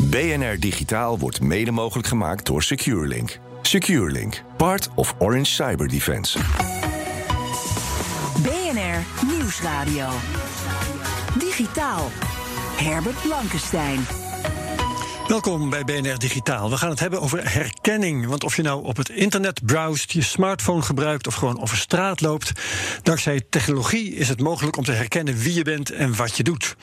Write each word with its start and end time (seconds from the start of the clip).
BNR 0.00 0.58
Digitaal 0.58 1.18
wordt 1.18 1.40
mede 1.40 1.70
mogelijk 1.70 2.08
gemaakt 2.08 2.46
door 2.46 2.62
SecureLink. 2.62 3.38
SecureLink, 3.62 4.42
part 4.56 4.88
of 4.94 5.14
Orange 5.18 5.44
Cyber 5.44 5.88
Defense. 5.88 6.38
BNR 8.42 9.26
Nieuwsradio. 9.26 10.08
Digitaal. 11.38 12.10
Herbert 12.76 13.22
Blankenstein. 13.22 14.00
Welkom 15.26 15.70
bij 15.70 15.84
BNR 15.84 16.18
Digitaal. 16.18 16.70
We 16.70 16.76
gaan 16.76 16.90
het 16.90 17.00
hebben 17.00 17.20
over 17.20 17.52
herkenning. 17.52 18.26
Want 18.26 18.44
of 18.44 18.56
je 18.56 18.62
nou 18.62 18.84
op 18.84 18.96
het 18.96 19.08
internet 19.08 19.66
browst, 19.66 20.10
je 20.10 20.22
smartphone 20.22 20.82
gebruikt 20.82 21.26
of 21.26 21.34
gewoon 21.34 21.60
over 21.60 21.76
straat 21.76 22.20
loopt, 22.20 22.52
dankzij 23.02 23.42
technologie 23.50 24.14
is 24.14 24.28
het 24.28 24.40
mogelijk 24.40 24.76
om 24.76 24.84
te 24.84 24.92
herkennen 24.92 25.36
wie 25.36 25.54
je 25.54 25.62
bent 25.62 25.90
en 25.90 26.16
wat 26.16 26.36
je 26.36 26.42
doet. 26.42 26.76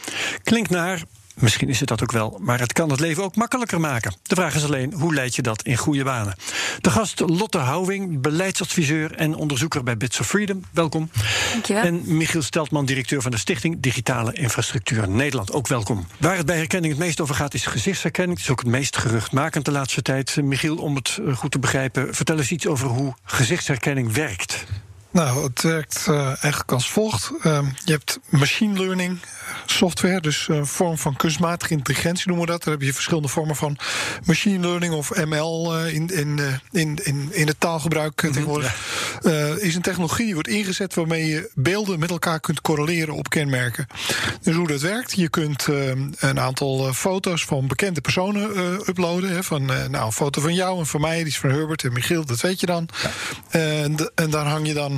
Klinkt 0.44 0.70
naar 0.70 1.04
Misschien 1.40 1.70
is 1.70 1.80
het 1.80 1.90
dat 1.90 2.04
ook 2.04 2.12
wel, 2.12 2.40
maar 2.42 2.60
het 2.60 2.74
kan 2.74 2.90
het 2.90 3.00
leven 3.00 3.24
ook 3.24 3.36
makkelijker 3.36 3.80
maken. 3.80 4.16
De 4.24 4.36
vraag 4.36 4.56
is 4.56 4.64
alleen, 4.64 4.94
hoe 4.94 5.14
leid 5.14 5.36
je 5.36 5.42
dat 5.42 5.64
in 5.64 5.78
goede 5.78 6.04
banen? 6.04 6.36
De 6.80 6.90
gast 6.90 7.20
Lotte 7.20 7.58
Houwing, 7.58 8.22
beleidsadviseur 8.22 9.16
en 9.16 9.36
onderzoeker 9.36 9.84
bij 9.84 9.98
Bits 9.98 10.20
of 10.20 10.28
Freedom. 10.28 10.64
Welkom. 10.72 11.10
Dankjewel. 11.52 11.84
En 11.84 12.18
Michiel 12.18 12.42
Steltman, 12.42 12.86
directeur 12.86 13.22
van 13.22 13.32
de 13.32 13.38
Stichting 13.38 13.80
Digitale 13.80 14.34
Infrastructuur 14.34 15.10
Nederland. 15.10 15.52
Ook 15.52 15.68
welkom. 15.68 16.08
Waar 16.18 16.38
het 16.38 16.46
bij 16.46 16.58
herkenning 16.58 16.94
het 16.94 17.04
meest 17.04 17.22
over 17.22 17.36
gaat, 17.36 17.54
is 17.54 17.66
gezichtsherkenning. 17.66 18.38
Het 18.38 18.48
is 18.48 18.52
ook 18.52 18.60
het 18.60 18.70
meest 18.70 18.98
geruchtmakend 18.98 19.66
de 19.66 19.72
laatste 19.72 20.02
tijd. 20.02 20.36
Michiel, 20.42 20.78
om 20.78 20.96
het 20.96 21.20
eh, 21.26 21.36
goed 21.36 21.52
te 21.52 21.60
begrijpen, 21.60 22.16
vertel 22.16 22.38
eens 22.38 22.52
iets 22.52 22.68
over 22.68 22.88
hoe 22.88 23.14
gezichtsherkenning 23.24 24.14
werkt. 24.14 24.66
Nou, 25.12 25.44
het 25.44 25.62
werkt 25.62 26.06
uh, 26.10 26.26
eigenlijk 26.26 26.72
als 26.72 26.92
volgt. 26.92 27.32
Uh, 27.44 27.60
je 27.86 27.92
hebt 27.92 28.20
machine 28.30 28.80
learning 28.80 29.20
software, 29.66 30.22
dus 30.22 30.48
een 30.48 30.68
vorm 30.68 30.98
van 30.98 31.16
kunstmatige 31.16 31.74
intelligentie 31.74 32.28
noemen 32.28 32.46
we 32.46 32.52
dat. 32.52 32.64
Daar 32.64 32.74
heb 32.74 32.84
je 32.84 32.94
verschillende 32.94 33.28
vormen 33.28 33.56
van 33.56 33.78
machine 34.26 34.68
learning 34.68 34.94
of 34.94 35.26
ML 35.26 35.78
uh, 35.78 35.94
in, 35.94 36.08
in, 36.08 36.40
in, 36.72 37.00
in, 37.04 37.30
in 37.32 37.48
het 37.48 37.60
taalgebruik 37.60 38.12
mm 38.12 38.30
-hmm, 38.30 38.32
tegenwoordig. 38.32 38.76
Ja. 39.22 39.56
is 39.60 39.76
een 39.76 39.82
technologie 39.82 40.26
die 40.26 40.34
wordt 40.34 40.50
ingezet 40.50 40.94
waarmee 40.94 41.26
je 41.26 41.52
beelden 41.56 42.00
met 42.00 42.10
elkaar 42.10 42.40
kunt 42.40 42.62
correleren 42.62 43.14
op 43.14 43.30
kenmerken. 43.30 43.88
Dus 44.42 44.56
hoe 44.56 44.68
dat 44.68 44.82
werkt, 44.82 45.14
je 45.16 45.30
kunt 45.30 45.68
een 46.18 46.40
aantal 46.40 46.94
foto's 46.94 47.46
van 47.46 47.68
bekende 47.68 48.02
personen 48.02 48.50
uploaden. 48.90 49.30
Hè, 49.30 49.44
van 49.44 49.66
nou, 49.66 50.06
een 50.06 50.12
foto 50.12 50.42
van 50.42 50.54
jou 50.54 50.80
en 50.80 50.86
van 50.86 51.02
mij, 51.02 51.18
die 51.18 51.28
is 51.28 51.40
van 51.40 51.50
Herbert 51.50 51.84
en 51.84 51.94
Michiel, 51.94 52.26
dat 52.26 52.42
weet 52.42 52.60
je 52.60 52.66
dan. 52.66 52.90
Ja. 53.02 53.10
En, 53.60 54.12
en 54.16 54.30
daar 54.30 54.46
hang 54.46 54.68
je 54.68 54.74
dan 54.74 54.98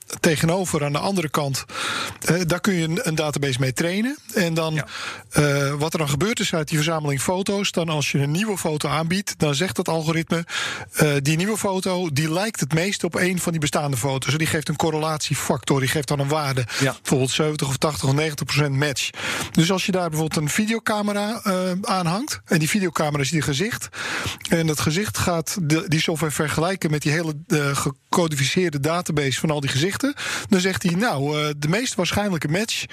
tegenover 0.19 0.85
aan 0.85 0.91
de 0.91 0.99
andere 0.99 1.29
kant, 1.29 1.65
uh, 2.31 2.41
daar 2.45 2.59
kun 2.59 2.73
je 2.73 3.01
een, 3.03 3.15
database 3.15 3.59
mee 3.59 3.73
trainen. 3.73 4.17
En 4.33 4.53
dan 4.53 4.73
ja. 4.73 4.85
uh, 5.37 5.73
wat 5.73 5.93
er 5.93 5.99
dan 5.99 6.09
gebeurt 6.09 6.39
is 6.39 6.53
uit 6.53 6.67
die 6.67 6.77
verzameling 6.77 7.21
foto's, 7.21 7.71
dan 7.71 7.89
als 7.89 8.11
je 8.11 8.19
een 8.19 8.31
nieuwe 8.31 8.57
foto 8.57 8.89
aanbiedt, 8.89 9.33
dan 9.37 9.55
zegt 9.55 9.77
het 9.77 9.87
algoritme, 9.87 10.45
uh, 11.01 11.11
die 11.21 11.37
nieuwe 11.37 11.57
foto 11.57 12.09
die 12.13 12.31
lijkt 12.31 12.59
het 12.59 12.73
meest 12.73 13.03
op 13.03 13.15
een 13.15 13.39
van 13.39 13.51
die 13.51 13.61
bestaande 13.61 13.97
foto's. 13.97 14.37
Die 14.37 14.47
geeft 14.47 14.69
een 14.69 14.75
correlatiefactor, 14.75 15.79
die 15.79 15.89
geeft 15.89 16.07
dan 16.07 16.19
een 16.19 16.27
waarde. 16.27 16.65
Ja. 16.79 16.95
Bijvoorbeeld 17.01 17.31
70 17.31 17.67
of 17.67 17.77
80 17.77 18.09
of 18.09 18.13
90 18.13 18.45
procent 18.45 18.75
match. 18.75 19.09
Dus 19.51 19.71
als 19.71 19.85
je 19.85 19.91
daar 19.91 20.09
bijvoorbeeld 20.09 20.41
een 20.41 20.49
videocamera 20.49 21.41
aanhangt, 21.81 22.41
en 22.45 22.59
die 22.59 22.69
videocamera 22.69 23.23
is 23.23 23.29
die 23.29 23.41
gezicht, 23.41 23.89
en 24.49 24.67
dat 24.67 24.79
gezicht 24.79 25.17
gaat 25.17 25.57
de, 25.61 25.83
die 25.87 26.01
software 26.01 26.33
vergelijken 26.33 26.91
met 26.91 27.01
die 27.01 27.11
hele 27.11 27.35
gecodificeerde 27.73 28.79
database 28.79 29.39
van 29.39 29.51
al 29.51 29.59
die 29.59 29.69
gezichten. 29.69 30.00
Dan 30.49 30.59
zegt 30.59 30.83
hij, 30.83 30.93
nou, 30.93 31.39
uh, 31.39 31.49
de 31.57 31.67
meest 31.67 31.95
waarschijnlijke 31.95 32.47
match 32.47 32.85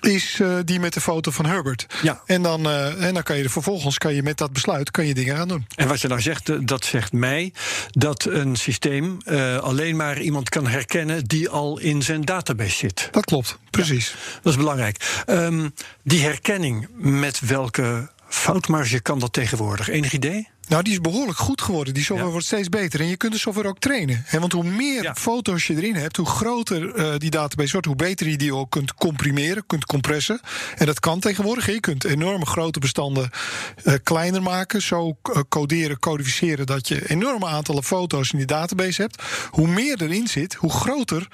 is 0.00 0.38
uh, 0.42 0.56
die 0.64 0.80
met 0.80 0.94
de 0.94 1.00
foto 1.00 1.30
van 1.30 1.46
Herbert. 1.46 1.86
Ja. 2.02 2.22
En, 2.26 2.42
dan, 2.42 2.66
uh, 2.66 3.04
en 3.04 3.14
dan 3.14 3.22
kan 3.22 3.36
je 3.36 3.48
vervolgens 3.48 3.98
kan 3.98 4.14
je 4.14 4.22
met 4.22 4.38
dat 4.38 4.52
besluit 4.52 4.90
kan 4.90 5.06
je 5.06 5.14
dingen 5.14 5.36
gaan 5.36 5.48
doen. 5.48 5.66
En 5.74 5.88
wat 5.88 6.00
je 6.00 6.08
nou 6.08 6.20
zegt, 6.20 6.68
dat 6.68 6.84
zegt 6.84 7.12
mij 7.12 7.52
dat 7.90 8.24
een 8.24 8.56
systeem 8.56 9.18
alleen 9.60 9.96
maar 9.96 10.20
iemand 10.20 10.48
kan 10.48 10.66
herkennen 10.66 11.24
die 11.24 11.48
al 11.48 11.78
in 11.78 12.02
zijn 12.02 12.24
database 12.24 12.76
zit. 12.76 13.08
Dat 13.10 13.24
klopt, 13.24 13.58
precies. 13.70 14.08
Ja, 14.08 14.16
dat 14.42 14.52
is 14.52 14.58
belangrijk. 14.58 15.24
Um, 15.26 15.74
die 16.02 16.22
herkenning, 16.22 16.88
met 16.96 17.40
welke 17.40 18.10
foutmarge 18.28 19.00
kan 19.00 19.18
dat 19.18 19.32
tegenwoordig? 19.32 19.88
Enig 19.88 20.12
idee? 20.12 20.48
Nou, 20.68 20.82
die 20.82 20.92
is 20.92 21.00
behoorlijk 21.00 21.38
goed 21.38 21.62
geworden. 21.62 21.94
Die 21.94 22.02
software 22.02 22.26
ja. 22.26 22.32
wordt 22.32 22.46
steeds 22.46 22.68
beter. 22.68 23.00
En 23.00 23.06
je 23.06 23.16
kunt 23.16 23.32
de 23.32 23.38
software 23.38 23.68
ook 23.68 23.78
trainen. 23.78 24.22
He, 24.26 24.40
want 24.40 24.52
hoe 24.52 24.64
meer 24.64 25.02
ja. 25.02 25.14
foto's 25.14 25.66
je 25.66 25.76
erin 25.76 25.94
hebt, 25.94 26.16
hoe 26.16 26.26
groter 26.26 26.96
uh, 26.96 27.14
die 27.18 27.30
database 27.30 27.72
wordt, 27.72 27.86
hoe 27.86 27.96
beter 27.96 28.28
je 28.28 28.36
die 28.36 28.54
ook 28.54 28.70
kunt 28.70 28.94
comprimeren, 28.94 29.66
kunt 29.66 29.84
compressen. 29.86 30.40
En 30.76 30.86
dat 30.86 31.00
kan 31.00 31.20
tegenwoordig. 31.20 31.66
Je 31.66 31.80
kunt 31.80 32.04
enorme 32.04 32.46
grote 32.46 32.78
bestanden 32.78 33.30
uh, 33.84 33.94
kleiner 34.02 34.42
maken. 34.42 34.82
Zo 34.82 35.08
uh, 35.08 35.40
coderen, 35.48 35.98
codificeren 35.98 36.66
dat 36.66 36.88
je 36.88 37.08
enorme 37.08 37.46
aantallen 37.46 37.84
foto's 37.84 38.32
in 38.32 38.38
die 38.38 38.46
database 38.46 39.02
hebt. 39.02 39.22
Hoe 39.50 39.68
meer 39.68 40.02
erin 40.02 40.28
zit, 40.28 40.54
hoe 40.54 40.70
groter, 40.70 41.28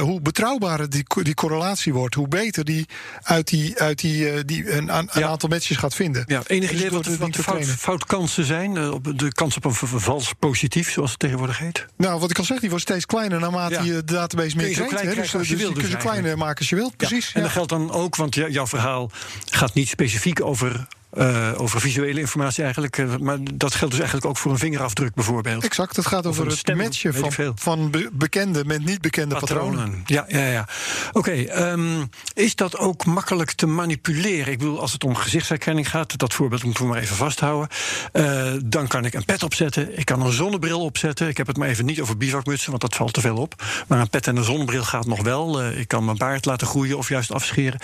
hoe 0.00 0.20
betrouwbaarder 0.20 0.90
die, 0.90 1.04
die 1.22 1.34
correlatie 1.34 1.92
wordt. 1.92 2.14
Hoe 2.14 2.28
beter 2.28 2.64
die 2.64 2.86
uit, 3.22 3.48
die, 3.48 3.80
uit 3.80 4.00
die, 4.00 4.44
die 4.44 4.72
een, 4.72 4.96
een 4.96 5.08
ja. 5.12 5.28
aantal 5.28 5.48
matches 5.48 5.76
gaat 5.76 5.94
vinden. 5.94 6.24
Ja, 6.26 6.42
enige 6.46 6.74
idee 6.74 6.90
wat, 6.90 7.16
wat 7.16 7.34
de 7.34 7.42
fout, 7.42 7.64
foutkansen 7.64 8.44
zijn? 8.44 8.51
Op 8.92 9.18
de 9.18 9.32
kans 9.32 9.56
op 9.56 9.64
een 9.64 9.74
vals 9.74 10.32
positief, 10.38 10.90
zoals 10.90 11.10
het 11.10 11.18
tegenwoordig 11.18 11.58
heet? 11.58 11.86
Nou, 11.96 12.20
wat 12.20 12.30
ik 12.30 12.38
al 12.38 12.44
zeg, 12.44 12.60
die 12.60 12.68
wordt 12.68 12.84
steeds 12.84 13.06
kleiner 13.06 13.40
naarmate 13.40 13.74
ja. 13.74 13.82
je 13.82 13.92
de 13.92 14.04
database 14.04 14.56
meer. 14.56 14.70
Klein 14.86 15.14
dus, 15.14 15.34
als 15.34 15.48
je 15.48 15.56
dus 15.56 15.72
wil, 15.72 15.88
je 15.88 15.96
kleiner 15.96 16.38
maken 16.38 16.58
als 16.58 16.68
je 16.68 16.76
wilt, 16.76 16.96
precies. 16.96 17.26
Ja. 17.26 17.34
En 17.34 17.42
dat 17.42 17.50
geldt 17.50 17.68
dan 17.68 17.92
ook, 17.92 18.16
want 18.16 18.34
jouw 18.34 18.66
verhaal 18.66 19.10
gaat 19.50 19.74
niet 19.74 19.88
specifiek 19.88 20.44
over 20.44 20.86
uh, 21.18 21.50
over 21.56 21.80
visuele 21.80 22.20
informatie 22.20 22.62
eigenlijk. 22.62 22.98
Uh, 22.98 23.16
maar 23.16 23.38
dat 23.54 23.74
geldt 23.74 23.90
dus 23.90 24.02
eigenlijk 24.02 24.30
ook 24.30 24.38
voor 24.38 24.50
een 24.50 24.58
vingerafdruk 24.58 25.14
bijvoorbeeld. 25.14 25.64
Exact, 25.64 25.96
het 25.96 26.06
gaat 26.06 26.26
over 26.26 26.46
het 26.46 26.74
matchen 26.76 27.14
van, 27.14 27.52
van 27.54 27.90
be 27.90 28.10
bekende 28.12 28.64
met 28.64 28.84
niet 28.84 29.00
bekende 29.00 29.34
patronen. 29.34 29.74
patronen. 29.74 30.02
Ja, 30.06 30.24
ja, 30.28 30.46
ja. 30.46 30.68
Oké, 31.12 31.18
okay, 31.18 31.72
um, 31.72 32.08
is 32.34 32.54
dat 32.54 32.78
ook 32.78 33.04
makkelijk 33.04 33.52
te 33.52 33.66
manipuleren? 33.66 34.52
Ik 34.52 34.58
bedoel, 34.58 34.80
als 34.80 34.92
het 34.92 35.04
om 35.04 35.14
gezichtsherkenning 35.14 35.90
gaat, 35.90 36.18
dat 36.18 36.34
voorbeeld 36.34 36.64
moeten 36.64 36.84
we 36.84 36.90
maar 36.90 37.00
even 37.00 37.16
vasthouden. 37.16 37.68
Uh, 38.12 38.52
dan 38.64 38.86
kan 38.86 39.04
ik 39.04 39.14
een 39.14 39.24
pet 39.24 39.42
opzetten, 39.42 39.98
ik 39.98 40.04
kan 40.04 40.20
een 40.20 40.32
zonnebril 40.32 40.80
opzetten. 40.80 41.28
Ik 41.28 41.36
heb 41.36 41.46
het 41.46 41.56
maar 41.56 41.68
even 41.68 41.84
niet 41.84 42.00
over 42.00 42.16
bivakmutsen, 42.16 42.70
want 42.70 42.82
dat 42.82 42.94
valt 42.94 43.12
te 43.12 43.20
veel 43.20 43.36
op. 43.36 43.64
Maar 43.88 44.00
een 44.00 44.10
pet 44.10 44.26
en 44.26 44.36
een 44.36 44.44
zonnebril 44.44 44.84
gaat 44.84 45.06
nog 45.06 45.22
wel. 45.22 45.62
ik 45.64 45.88
kan 45.88 46.04
mijn 46.04 46.16
baard 46.16 46.44
laten 46.44 46.66
groeien 46.66 46.98
of 46.98 47.08
juist 47.08 47.32
afscheren. 47.32 47.80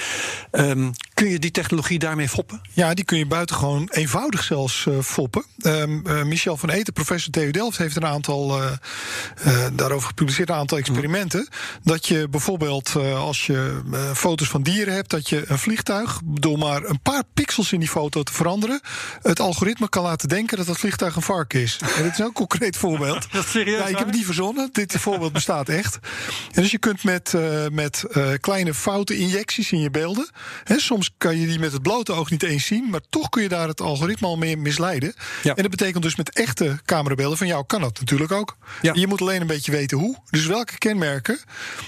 Um, 0.52 0.92
kun 1.14 1.28
je 1.28 1.38
die 1.38 1.50
technologie 1.50 1.98
daarmee 1.98 2.28
foppen? 2.28 2.60
Ja, 2.72 2.94
die 2.94 3.04
kun 3.04 3.17
je 3.17 3.17
buitengewoon 3.26 3.88
eenvoudig 3.92 4.42
zelfs 4.42 4.84
uh, 4.88 5.00
foppen. 5.00 5.44
Um, 5.62 6.02
uh, 6.06 6.22
Michel 6.22 6.56
van 6.56 6.70
Eten, 6.70 6.92
professor 6.92 7.32
TU 7.32 7.50
Delft, 7.50 7.78
heeft 7.78 7.96
een 7.96 8.06
aantal 8.06 8.62
uh, 8.62 9.66
daarover 9.72 10.08
gepubliceerd 10.08 10.48
een 10.48 10.54
aantal 10.54 10.78
experimenten. 10.78 11.48
Dat 11.82 12.06
je 12.06 12.28
bijvoorbeeld 12.28 12.96
als 13.16 13.46
je 13.46 13.80
foto's 14.14 14.48
van 14.48 14.62
dieren 14.62 14.94
hebt, 14.94 15.10
dat 15.10 15.28
je 15.28 15.44
een 15.46 15.58
vliegtuig 15.58 16.20
door 16.24 16.58
maar 16.58 16.84
een 16.84 17.00
paar 17.00 17.22
pixels 17.34 17.72
in 17.72 17.80
die 17.80 17.88
foto 17.88 18.22
te 18.22 18.32
veranderen, 18.32 18.80
het 19.22 19.40
algoritme 19.40 19.88
kan 19.88 20.02
laten 20.02 20.28
denken 20.28 20.56
dat 20.56 20.66
dat 20.66 20.78
vliegtuig 20.78 21.16
een 21.16 21.22
varken 21.22 21.60
is. 21.60 21.78
En 21.96 22.02
dit 22.02 22.12
is 22.12 22.18
een 22.18 22.32
concreet 22.32 22.76
voorbeeld. 22.76 23.26
dat 23.32 23.44
is 23.44 23.50
serieus? 23.50 23.78
Ja, 23.78 23.86
ik 23.86 23.96
heb 23.96 24.06
het 24.06 24.16
niet 24.16 24.24
verzonnen. 24.24 24.68
Dit 24.72 24.96
voorbeeld 24.98 25.32
bestaat 25.32 25.68
echt. 25.68 25.98
En 26.52 26.62
dus 26.62 26.70
je 26.70 26.78
kunt 26.78 27.04
met, 27.04 27.34
met 27.72 28.04
kleine 28.40 28.74
foute 28.74 29.16
injecties 29.16 29.72
in 29.72 29.80
je 29.80 29.90
beelden. 29.90 30.30
Hè, 30.64 30.78
soms 30.78 31.10
kan 31.18 31.38
je 31.38 31.46
die 31.46 31.58
met 31.58 31.72
het 31.72 31.82
blote 31.82 32.12
oog 32.12 32.30
niet 32.30 32.42
eens 32.42 32.66
zien, 32.66 32.90
maar 32.90 33.00
toch 33.08 33.28
kun 33.28 33.42
je 33.42 33.48
daar 33.48 33.68
het 33.68 33.80
algoritme 33.80 34.26
al 34.26 34.36
mee 34.36 34.56
misleiden. 34.56 35.14
Ja. 35.42 35.54
En 35.54 35.62
dat 35.62 35.70
betekent 35.70 36.02
dus 36.02 36.16
met 36.16 36.32
echte 36.32 36.78
camerabeelden 36.84 37.38
van 37.38 37.46
jou 37.46 37.64
kan 37.66 37.80
dat 37.80 37.98
natuurlijk 37.98 38.32
ook. 38.32 38.56
Ja. 38.82 38.92
Je 38.94 39.06
moet 39.06 39.20
alleen 39.20 39.40
een 39.40 39.46
beetje 39.46 39.72
weten 39.72 39.98
hoe. 39.98 40.16
Dus 40.30 40.46
welke 40.46 40.78
kenmerken 40.78 41.38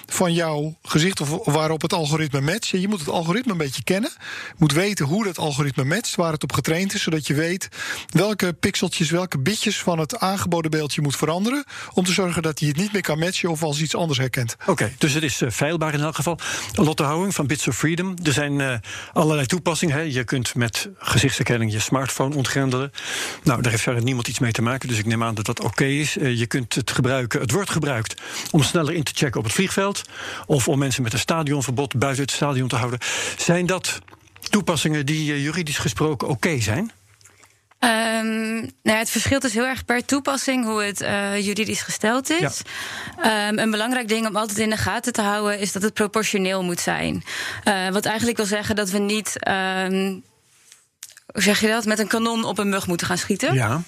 van 0.06 0.32
jouw 0.32 0.78
gezicht 0.82 1.20
of 1.20 1.44
waarop 1.44 1.82
het 1.82 1.92
algoritme 1.92 2.40
matcht. 2.40 2.68
Je 2.68 2.88
moet 2.88 2.98
het 2.98 3.08
algoritme 3.08 3.52
een 3.52 3.58
beetje 3.58 3.82
kennen. 3.82 4.10
Je 4.48 4.54
moet 4.56 4.72
weten 4.72 5.06
hoe 5.06 5.24
dat 5.24 5.38
algoritme 5.38 5.84
matcht, 5.84 6.14
waar 6.14 6.32
het 6.32 6.42
op 6.42 6.52
getraind 6.52 6.94
is, 6.94 7.02
zodat 7.02 7.26
je 7.26 7.34
weet 7.34 7.68
welke 8.08 8.52
pixeltjes, 8.52 9.10
welke 9.10 9.38
bitjes 9.38 9.78
van 9.82 9.98
het 9.98 10.18
aangeboden 10.18 10.70
beeldje 10.70 11.02
moet 11.02 11.16
veranderen. 11.16 11.64
Om 11.92 12.04
te 12.04 12.12
zorgen 12.12 12.42
dat 12.42 12.58
hij 12.58 12.68
het 12.68 12.76
niet 12.76 12.92
meer 12.92 13.02
kan 13.02 13.18
matchen 13.18 13.50
of 13.50 13.62
als 13.62 13.80
iets 13.80 13.94
anders 13.94 14.18
herkent. 14.18 14.56
Oké, 14.60 14.70
okay, 14.70 14.94
dus 14.98 15.12
het 15.12 15.22
is 15.22 15.42
uh, 15.42 15.50
veilbaar 15.50 15.94
in 15.94 16.00
elk 16.00 16.14
geval. 16.14 16.38
Lotte 16.74 17.02
Houwing 17.02 17.34
van 17.34 17.46
Bits 17.46 17.68
of 17.68 17.76
Freedom. 17.76 18.14
Er 18.22 18.32
zijn 18.32 18.58
uh, 18.58 18.74
allerlei 19.12 19.46
toepassingen. 19.46 19.96
Hè. 19.96 20.00
Je 20.00 20.24
kunt 20.24 20.54
met 20.54 20.88
gezichtsherkenning 21.10 21.72
je 21.72 21.78
smartphone 21.78 22.34
ontgrendelen. 22.36 22.92
Nou, 23.42 23.62
daar 23.62 23.70
heeft 23.70 23.82
verder 23.82 24.02
niemand 24.02 24.28
iets 24.28 24.38
mee 24.38 24.52
te 24.52 24.62
maken, 24.62 24.88
dus 24.88 24.98
ik 24.98 25.06
neem 25.06 25.22
aan 25.22 25.34
dat 25.34 25.46
dat 25.46 25.60
oké 25.60 25.84
is. 25.84 26.16
Eh, 26.16 26.38
je 26.38 26.46
kunt 26.46 26.74
het 26.74 26.90
gebruiken, 26.90 27.40
het 27.40 27.50
wordt 27.50 27.70
gebruikt 27.70 28.20
om 28.50 28.62
sneller 28.62 28.94
in 28.94 29.02
te 29.02 29.12
checken 29.14 29.38
op 29.38 29.44
het 29.44 29.54
vliegveld. 29.54 30.02
Of 30.46 30.68
om 30.68 30.78
mensen 30.78 31.02
met 31.02 31.12
een 31.12 31.18
stadionverbod 31.18 31.98
buiten 31.98 32.22
het 32.22 32.32
stadion 32.32 32.68
te 32.68 32.76
houden. 32.76 32.98
Zijn 33.36 33.66
dat 33.66 33.98
toepassingen 34.50 35.06
die 35.06 35.32
uh, 35.32 35.42
juridisch 35.42 35.78
gesproken 35.78 36.28
oké 36.28 36.60
zijn? 36.60 36.92
Um, 37.84 38.58
nou 38.60 38.70
ja, 38.82 38.96
het 38.96 39.10
verschilt 39.10 39.42
dus 39.42 39.52
heel 39.52 39.66
erg 39.66 39.84
per 39.84 40.04
toepassing 40.04 40.64
hoe 40.64 40.82
het 40.82 41.00
uh, 41.02 41.40
juridisch 41.40 41.82
gesteld 41.82 42.30
is. 42.30 42.62
Ja. 43.22 43.48
Um, 43.48 43.58
een 43.58 43.70
belangrijk 43.70 44.08
ding 44.08 44.28
om 44.28 44.36
altijd 44.36 44.58
in 44.58 44.70
de 44.70 44.76
gaten 44.76 45.12
te 45.12 45.22
houden 45.22 45.58
is 45.58 45.72
dat 45.72 45.82
het 45.82 45.94
proportioneel 45.94 46.64
moet 46.64 46.80
zijn. 46.80 47.24
Uh, 47.64 47.88
wat 47.88 48.04
eigenlijk 48.04 48.36
wil 48.36 48.46
zeggen 48.46 48.76
dat 48.76 48.90
we 48.90 48.98
niet. 48.98 49.36
Um, 49.48 50.22
hoe 51.32 51.42
zeg 51.42 51.60
je 51.60 51.68
dat? 51.68 51.84
Met 51.84 51.98
een 51.98 52.06
kanon 52.06 52.44
op 52.44 52.58
een 52.58 52.68
mug 52.68 52.86
moeten 52.86 53.06
gaan 53.06 53.18
schieten. 53.18 53.54
Ja. 53.54 53.82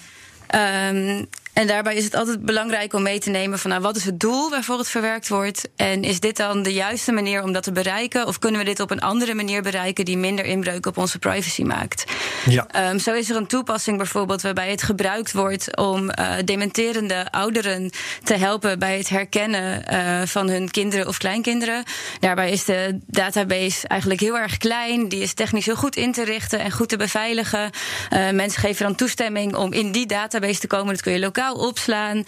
En 1.53 1.67
daarbij 1.67 1.95
is 1.95 2.03
het 2.03 2.15
altijd 2.15 2.45
belangrijk 2.45 2.93
om 2.93 3.01
mee 3.01 3.19
te 3.19 3.29
nemen 3.29 3.59
van 3.59 3.69
nou, 3.69 3.81
wat 3.81 3.95
is 3.95 4.05
het 4.05 4.19
doel 4.19 4.49
waarvoor 4.49 4.77
het 4.77 4.89
verwerkt 4.89 5.27
wordt? 5.27 5.69
En 5.75 6.03
is 6.03 6.19
dit 6.19 6.37
dan 6.37 6.63
de 6.63 6.73
juiste 6.73 7.11
manier 7.11 7.43
om 7.43 7.51
dat 7.53 7.63
te 7.63 7.71
bereiken? 7.71 8.27
Of 8.27 8.39
kunnen 8.39 8.59
we 8.59 8.65
dit 8.65 8.79
op 8.79 8.91
een 8.91 9.01
andere 9.01 9.33
manier 9.33 9.61
bereiken 9.61 10.05
die 10.05 10.17
minder 10.17 10.45
inbreuk 10.45 10.85
op 10.85 10.97
onze 10.97 11.19
privacy 11.19 11.63
maakt? 11.63 12.03
Ja. 12.45 12.89
Um, 12.89 12.99
zo 12.99 13.13
is 13.13 13.29
er 13.29 13.35
een 13.35 13.47
toepassing 13.47 13.97
bijvoorbeeld 13.97 14.41
waarbij 14.41 14.69
het 14.69 14.83
gebruikt 14.83 15.31
wordt 15.31 15.77
om 15.77 16.03
uh, 16.19 16.33
dementerende 16.45 17.31
ouderen 17.31 17.91
te 18.23 18.33
helpen 18.33 18.79
bij 18.79 18.97
het 18.97 19.09
herkennen 19.09 19.83
uh, 19.91 20.21
van 20.25 20.49
hun 20.49 20.71
kinderen 20.71 21.07
of 21.07 21.17
kleinkinderen. 21.17 21.83
Daarbij 22.19 22.51
is 22.51 22.65
de 22.65 22.99
database 23.07 23.87
eigenlijk 23.87 24.21
heel 24.21 24.37
erg 24.37 24.57
klein. 24.57 25.09
Die 25.09 25.21
is 25.21 25.33
technisch 25.33 25.65
heel 25.65 25.75
goed 25.75 25.95
in 25.95 26.11
te 26.11 26.23
richten 26.23 26.59
en 26.59 26.71
goed 26.71 26.89
te 26.89 26.97
beveiligen. 26.97 27.69
Uh, 28.13 28.29
mensen 28.29 28.61
geven 28.61 28.85
dan 28.85 28.95
toestemming 28.95 29.55
om 29.55 29.73
in 29.73 29.91
die 29.91 30.05
database 30.05 30.41
te 30.51 30.67
komen. 30.67 30.93
Dat 30.93 31.01
kun 31.01 31.13
je 31.13 31.19
lokaal 31.19 31.55
opslaan. 31.55 32.23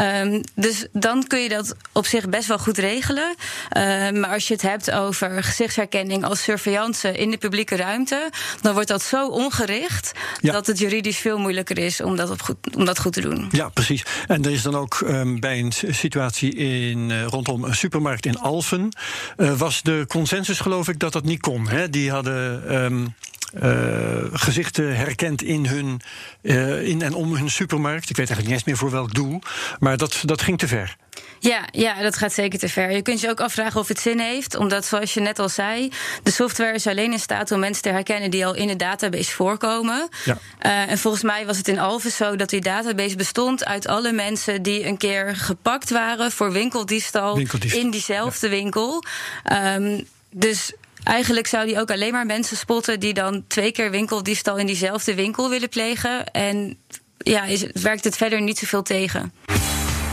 Um, 0.00 0.40
dus 0.54 0.86
dan 0.92 1.26
kun 1.26 1.40
je 1.40 1.48
dat 1.48 1.74
op 1.92 2.06
zich 2.06 2.28
best 2.28 2.48
wel 2.48 2.58
goed 2.58 2.78
regelen. 2.78 3.34
Uh, 3.76 3.82
maar 4.10 4.30
als 4.32 4.48
je 4.48 4.54
het 4.54 4.62
hebt 4.62 4.90
over 4.90 5.44
gezichtsherkenning 5.44 6.24
als 6.24 6.42
surveillance 6.42 7.12
in 7.12 7.30
de 7.30 7.36
publieke 7.36 7.76
ruimte, 7.76 8.30
dan 8.60 8.72
wordt 8.72 8.88
dat 8.88 9.02
zo 9.02 9.28
ongericht 9.28 10.12
ja. 10.40 10.52
dat 10.52 10.66
het 10.66 10.78
juridisch 10.78 11.18
veel 11.18 11.38
moeilijker 11.38 11.78
is 11.78 12.00
om 12.00 12.16
dat, 12.16 12.30
op 12.30 12.42
goed, 12.42 12.56
om 12.76 12.84
dat 12.84 12.98
goed 12.98 13.12
te 13.12 13.20
doen. 13.20 13.48
Ja, 13.50 13.68
precies. 13.68 14.02
En 14.26 14.44
er 14.44 14.50
is 14.50 14.62
dan 14.62 14.74
ook 14.74 15.00
um, 15.00 15.40
bij 15.40 15.58
een 15.58 15.72
situatie 15.88 16.54
in, 16.54 17.10
uh, 17.10 17.24
rondom 17.24 17.64
een 17.64 17.74
supermarkt 17.74 18.26
in 18.26 18.38
Alphen, 18.38 18.88
uh, 19.36 19.58
was 19.58 19.82
de 19.82 20.04
consensus, 20.08 20.60
geloof 20.60 20.88
ik, 20.88 20.98
dat 20.98 21.12
dat 21.12 21.24
niet 21.24 21.40
kon. 21.40 21.68
Hè? 21.68 21.90
Die 21.90 22.10
hadden. 22.10 23.14
Uh, 23.54 24.24
gezichten 24.32 24.96
herkend 24.96 25.42
in, 25.42 25.66
hun, 25.66 26.00
uh, 26.42 26.82
in 26.88 27.02
en 27.02 27.14
om 27.14 27.34
hun 27.34 27.50
supermarkt. 27.50 28.10
Ik 28.10 28.16
weet 28.16 28.28
eigenlijk 28.28 28.46
niet 28.46 28.56
eens 28.56 28.64
meer 28.64 28.76
voor 28.76 28.90
welk 28.90 29.14
doel. 29.14 29.40
Maar 29.78 29.96
dat, 29.96 30.22
dat 30.24 30.42
ging 30.42 30.58
te 30.58 30.68
ver. 30.68 30.96
Ja, 31.38 31.68
ja, 31.70 32.02
dat 32.02 32.16
gaat 32.16 32.32
zeker 32.32 32.58
te 32.58 32.68
ver. 32.68 32.90
Je 32.90 33.02
kunt 33.02 33.20
je 33.20 33.28
ook 33.28 33.40
afvragen 33.40 33.80
of 33.80 33.88
het 33.88 34.00
zin 34.00 34.18
heeft, 34.18 34.56
omdat 34.56 34.84
zoals 34.84 35.14
je 35.14 35.20
net 35.20 35.38
al 35.38 35.48
zei, 35.48 35.92
de 36.22 36.30
software 36.30 36.74
is 36.74 36.86
alleen 36.86 37.12
in 37.12 37.18
staat 37.18 37.50
om 37.50 37.58
mensen 37.58 37.82
te 37.82 37.88
herkennen 37.88 38.30
die 38.30 38.46
al 38.46 38.54
in 38.54 38.66
de 38.66 38.76
database 38.76 39.30
voorkomen. 39.30 40.08
Ja. 40.24 40.38
Uh, 40.62 40.90
en 40.90 40.98
volgens 40.98 41.22
mij 41.22 41.46
was 41.46 41.56
het 41.56 41.68
in 41.68 41.78
Alphen 41.78 42.10
zo 42.10 42.36
dat 42.36 42.50
die 42.50 42.60
database 42.60 43.16
bestond 43.16 43.64
uit 43.64 43.86
alle 43.86 44.12
mensen 44.12 44.62
die 44.62 44.86
een 44.86 44.96
keer 44.96 45.36
gepakt 45.36 45.90
waren 45.90 46.32
voor 46.32 46.52
winkeldiefstal, 46.52 47.36
winkeldiefstal. 47.36 47.80
in 47.80 47.90
diezelfde 47.90 48.46
ja. 48.46 48.52
winkel. 48.52 49.04
Um, 49.52 50.06
dus 50.30 50.72
Eigenlijk 51.04 51.46
zou 51.46 51.66
die 51.66 51.80
ook 51.80 51.90
alleen 51.90 52.12
maar 52.12 52.26
mensen 52.26 52.56
spotten 52.56 53.00
die 53.00 53.14
dan 53.14 53.44
twee 53.46 53.72
keer 53.72 53.90
winkeldiefstal 53.90 54.56
in 54.56 54.66
diezelfde 54.66 55.14
winkel 55.14 55.50
willen 55.50 55.68
plegen. 55.68 56.30
En 56.30 56.78
ja, 57.18 57.44
is, 57.44 57.64
werkt 57.72 58.04
het 58.04 58.16
verder 58.16 58.40
niet 58.40 58.58
zoveel 58.58 58.82
tegen. 58.82 59.32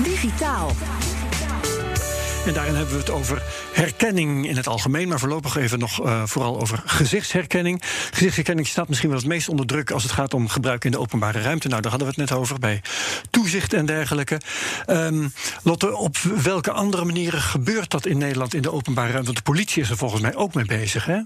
Digitaal. 0.04 0.72
En 2.48 2.54
daarin 2.54 2.76
hebben 2.76 2.94
we 2.94 3.00
het 3.00 3.10
over 3.10 3.42
herkenning 3.74 4.48
in 4.48 4.56
het 4.56 4.68
algemeen, 4.68 5.08
maar 5.08 5.20
voorlopig 5.20 5.56
even 5.56 5.80
nog 5.80 6.06
uh, 6.06 6.24
vooral 6.26 6.60
over 6.62 6.82
gezichtsherkenning. 6.86 7.82
Gezichtsherkenning 8.12 8.68
staat 8.68 8.88
misschien 8.88 9.10
wel 9.10 9.18
het 9.18 9.28
meest 9.28 9.50
onder 9.50 9.66
druk 9.66 9.92
als 9.92 10.04
het 10.04 10.12
gaat 10.12 10.34
om 10.34 10.48
gebruik 10.48 10.86
in 10.86 10.92
de 10.92 11.00
openbare 11.00 11.42
ruimte. 11.42 11.68
Nou, 11.68 11.82
daar 11.82 11.92
hadden 11.92 12.10
we 12.10 12.22
het 12.22 12.30
net 12.30 12.40
over 12.40 12.60
bij 12.60 12.82
toezicht 13.30 13.74
en 13.74 13.86
dergelijke. 13.86 14.42
Um, 14.88 15.34
Lotte, 15.64 15.96
op 15.96 16.18
welke 16.18 16.72
andere 16.72 17.06
manieren 17.06 17.42
gebeurt 17.42 17.90
dat 17.90 18.06
in 18.06 18.18
Nederland 18.18 18.54
in 18.54 18.62
de 18.62 18.72
openbare 18.72 19.12
ruimte? 19.12 19.26
Want 19.26 19.38
de 19.46 19.52
politie 19.52 19.82
is 19.82 19.90
er 19.90 19.98
volgens 19.98 20.22
mij 20.22 20.36
ook 20.36 20.54
mee 20.54 20.66
bezig, 20.66 21.06
hè? 21.06 21.20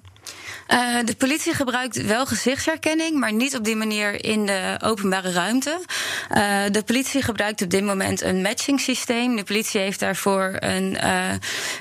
Uh, 0.71 0.97
de 1.06 1.15
politie 1.15 1.53
gebruikt 1.53 2.06
wel 2.06 2.25
gezichtsherkenning, 2.25 3.19
maar 3.19 3.33
niet 3.33 3.56
op 3.56 3.63
die 3.63 3.75
manier 3.75 4.25
in 4.25 4.45
de 4.45 4.77
openbare 4.83 5.31
ruimte. 5.31 5.79
Uh, 6.31 6.63
de 6.71 6.83
politie 6.83 7.21
gebruikt 7.21 7.62
op 7.62 7.69
dit 7.69 7.83
moment 7.83 8.21
een 8.21 8.41
matching 8.41 8.79
systeem. 8.79 9.35
De 9.35 9.44
politie 9.44 9.79
heeft 9.79 10.00
daarvoor 10.00 10.56
een 10.59 10.97
uh, 11.03 11.29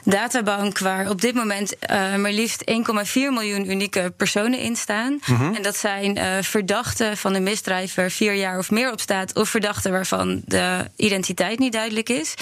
databank 0.05 0.79
waar 0.79 1.11
op 1.11 1.21
dit 1.21 1.35
moment 1.35 1.75
maar 1.89 2.33
liefst 2.33 2.65
1,4 2.71 2.75
miljoen 3.15 3.71
unieke 3.71 4.13
personen 4.17 4.59
in 4.59 4.77
staan. 4.77 5.21
Mhm. 5.27 5.55
En 5.55 5.63
dat 5.63 5.77
zijn 5.77 6.45
verdachten 6.45 7.17
van 7.17 7.35
een 7.35 7.43
misdrijf 7.43 7.95
waar 7.95 8.11
vier 8.11 8.35
jaar 8.35 8.59
of 8.59 8.71
meer 8.71 8.93
op 8.93 9.01
staat, 9.01 9.35
of 9.35 9.49
verdachten 9.49 9.91
waarvan 9.91 10.43
de 10.45 10.91
identiteit 10.97 11.59
niet 11.59 11.73
duidelijk 11.73 12.09
is. 12.09 12.35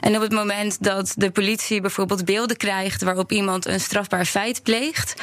En 0.00 0.16
op 0.16 0.22
het 0.22 0.32
moment 0.32 0.82
dat 0.82 1.12
de 1.16 1.30
politie 1.30 1.80
bijvoorbeeld 1.80 2.24
beelden 2.24 2.56
krijgt 2.56 3.02
waarop 3.02 3.32
iemand 3.32 3.66
een 3.66 3.80
strafbaar 3.80 4.24
feit 4.24 4.62
pleegt. 4.62 5.14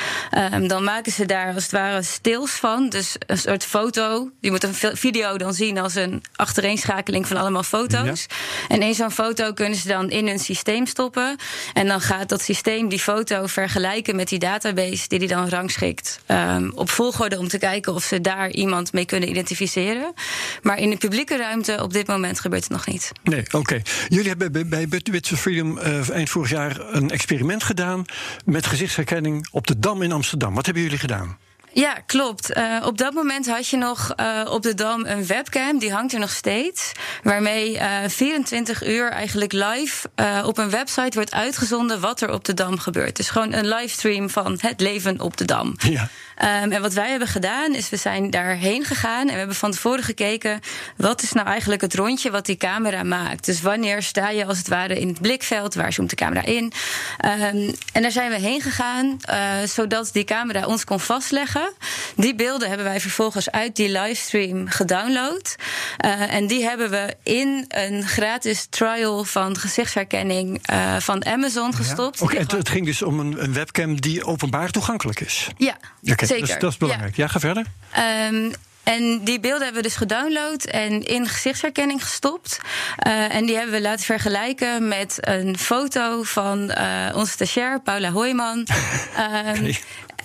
Um, 0.54 0.68
dan 0.68 0.84
maken 0.84 1.12
ze 1.12 1.26
daar 1.26 1.54
als 1.54 1.64
het 1.64 1.72
ware 1.72 2.04
stils 2.04 2.52
van. 2.52 2.90
Dus 2.90 3.16
een 3.28 3.38
soort 3.38 3.66
foto. 3.66 4.32
Je 4.40 4.52
moet 4.52 4.64
een 4.64 4.98
video 4.98 5.38
dan 5.38 5.54
zien 5.54 5.78
als 5.78 5.96
een 5.96 6.24
achtereenschakeling 6.36 7.28
van 7.28 7.38
allemaal 7.38 7.64
foto's. 7.64 8.26
Ja. 8.30 8.36
En 8.68 8.82
in 8.82 8.94
zo'n 8.94 9.12
foto 9.12 9.54
kunnen 9.54 9.78
ze 9.78 9.88
dan 9.88 10.10
in 10.10 10.28
hun 10.28 10.40
systeem 10.40 10.86
stoppen. 10.86 11.36
En 11.74 11.88
dan 11.88 12.02
gaat 12.02 12.30
dat 12.30 12.42
systeem 12.42 12.90
die 12.90 13.00
foto 13.00 13.48
vergelijken 13.48 14.16
met 14.16 14.28
die 14.28 14.40
database 14.40 15.08
die 15.08 15.20
die 15.20 15.28
dan 15.28 15.50
rangschikt. 15.50 16.20
Um, 16.28 16.72
op 16.76 16.90
volgorde 16.90 17.40
om 17.40 17.48
te 17.48 17.58
kijken 17.58 17.94
of 17.94 18.04
ze 18.04 18.22
daar 18.22 18.50
iemand 18.50 18.94
mee 18.94 19.06
kunnen 19.06 19.30
identificeren. 19.30 20.14
Maar 20.62 20.78
in 20.78 20.90
de 20.90 20.98
publieke 20.98 21.38
ruimte 21.38 21.84
op 21.84 21.94
dit 21.94 22.08
moment 22.08 22.40
gebeurt 22.40 22.64
het 22.64 22.72
nog 22.72 22.88
niet. 22.88 23.12
Nee, 23.24 23.40
oké. 23.40 23.58
Okay. 23.58 23.82
Jullie 24.08 24.28
hebben 24.28 24.70
bij, 24.70 24.88
Bits 24.88 25.32
of 25.32 25.40
Freedom 25.40 25.78
uh, 25.78 26.10
eind 26.10 26.30
vorig 26.30 26.50
jaar 26.50 26.80
een 26.80 27.10
experiment 27.10 27.64
gedaan 27.64 28.06
met 28.46 28.66
gezichtsherkenning 28.66 29.48
op 29.52 29.68
de 29.68 29.80
Dam 29.80 30.02
in 30.02 30.13
Amsterdam. 30.14 30.54
Wat 30.54 30.66
hebben 30.66 30.84
jullie 30.84 30.98
gedaan? 30.98 31.38
Ja, 31.74 31.94
klopt. 32.06 32.58
Uh, 32.58 32.86
op 32.86 32.98
dat 32.98 33.14
moment 33.14 33.48
had 33.48 33.68
je 33.68 33.78
nog 33.78 34.14
uh, 34.20 34.42
op 34.50 34.62
de 34.62 34.74
Dam 34.74 35.06
een 35.06 35.26
webcam, 35.26 35.80
die 35.80 35.92
hangt 35.92 36.14
er 36.14 36.20
nog 36.20 36.32
steeds. 36.32 36.92
Waarmee 37.24 37.74
uh, 37.76 37.84
24 38.08 38.88
uur 38.88 39.10
eigenlijk 39.10 39.52
live 39.52 40.10
op 40.46 40.58
een 40.58 40.70
website 40.70 41.12
wordt 41.14 41.34
uitgezonden 41.34 42.00
wat 42.00 42.22
er 42.22 42.34
op 42.34 42.46
de 42.46 42.54
Dam 42.54 42.80
gebeurt. 42.80 43.16
Dus 43.16 43.30
gewoon 43.30 43.54
een 43.54 43.68
livestream 43.68 44.30
van 44.30 44.58
het 44.62 44.80
leven 44.80 45.22
op 45.22 45.38
de 45.38 45.46
Dam. 45.46 45.76
Ja. 45.78 46.10
Um, 46.42 46.72
en 46.72 46.82
wat 46.82 46.94
wij 46.94 47.10
hebben 47.10 47.28
gedaan, 47.28 47.76
is 47.76 47.90
we 47.90 47.98
zijn 47.98 48.30
daarheen 48.30 48.86
gegaan 48.86 49.22
en 49.22 49.32
we 49.32 49.38
hebben 49.38 49.56
van 49.56 49.72
tevoren 49.72 50.04
gekeken 50.04 50.60
wat 50.98 51.22
is 51.22 51.32
nou 51.32 51.48
eigenlijk 51.48 51.82
het 51.82 51.96
rondje 51.96 52.32
wat 52.32 52.46
die 52.46 52.58
camera 52.58 53.04
maakt. 53.04 53.46
Dus 53.46 53.62
wanneer 53.62 54.04
sta 54.04 54.30
je 54.30 54.46
als 54.46 54.58
het 54.58 54.68
ware 54.68 55.00
in 55.00 55.08
het 55.08 55.22
blikveld, 55.22 55.74
waar 55.74 55.94
zoomt 55.94 56.10
de 56.10 56.16
camera 56.16 56.44
in? 56.46 56.64
Um, 57.26 57.74
en 57.94 58.02
daar 58.02 58.12
zijn 58.12 58.30
we 58.30 58.40
heen 58.40 58.62
gegaan, 58.62 59.18
zodat 59.66 60.10
die 60.14 60.24
camera 60.24 60.66
ons 60.66 60.84
kon 60.84 61.00
vastleggen. 61.00 61.63
Die 62.16 62.36
beelden 62.36 62.68
hebben 62.68 62.86
wij 62.86 63.00
vervolgens 63.00 63.52
uit 63.52 63.76
die 63.76 63.90
livestream 63.90 64.68
gedownload. 64.68 65.56
Uh, 66.06 66.34
en 66.34 66.48
die 66.48 66.64
hebben 66.64 66.90
we 66.90 67.16
in 67.24 67.66
een 67.68 68.08
gratis 68.08 68.68
trial 68.70 69.24
van 69.24 69.58
gezichtsherkenning 69.58 70.70
uh, 70.72 70.96
van 71.00 71.26
Amazon 71.26 71.74
gestopt. 71.74 72.20
Ja. 72.20 72.26
Okay, 72.26 72.40
het, 72.40 72.52
het, 72.52 72.70
ging 72.70 72.86
dus 72.86 73.02
om 73.02 73.20
een, 73.20 73.44
een, 73.44 73.54
webcam 73.54 74.02
die 74.02 74.26
openbaar 74.26 74.72
toegankelijk 74.72 75.20
is. 75.20 75.48
Ja, 75.58 75.78
okay, 76.04 76.28
zeker. 76.28 76.48
Dus, 76.48 76.60
dat 76.60 76.72
is 76.72 76.78
belangrijk. 76.78 77.16
Ja, 77.16 77.24
ja 77.24 77.30
ga 77.30 77.40
verder. 77.40 77.66
Um, 78.32 78.52
en 78.84 79.24
die 79.24 79.40
beelden 79.40 79.64
hebben 79.64 79.82
we 79.82 79.88
dus 79.88 79.98
gedownload 79.98 80.64
en 80.64 81.06
in 81.06 81.28
gezichtsherkenning 81.28 82.04
gestopt. 82.04 82.60
Uh, 83.08 83.36
en 83.36 83.46
die 83.46 83.56
hebben 83.56 83.74
we 83.74 83.82
laten 83.82 84.06
vergelijken 84.06 84.88
met 84.88 85.18
een 85.22 85.58
foto 85.58 86.24
van 86.24 86.72
uh, 86.78 87.16
onze 87.16 87.32
stagiair, 87.32 87.82
Paula 87.82 88.12
Hoijman. 88.12 88.58
um, 88.58 88.68
okay. 89.50 89.80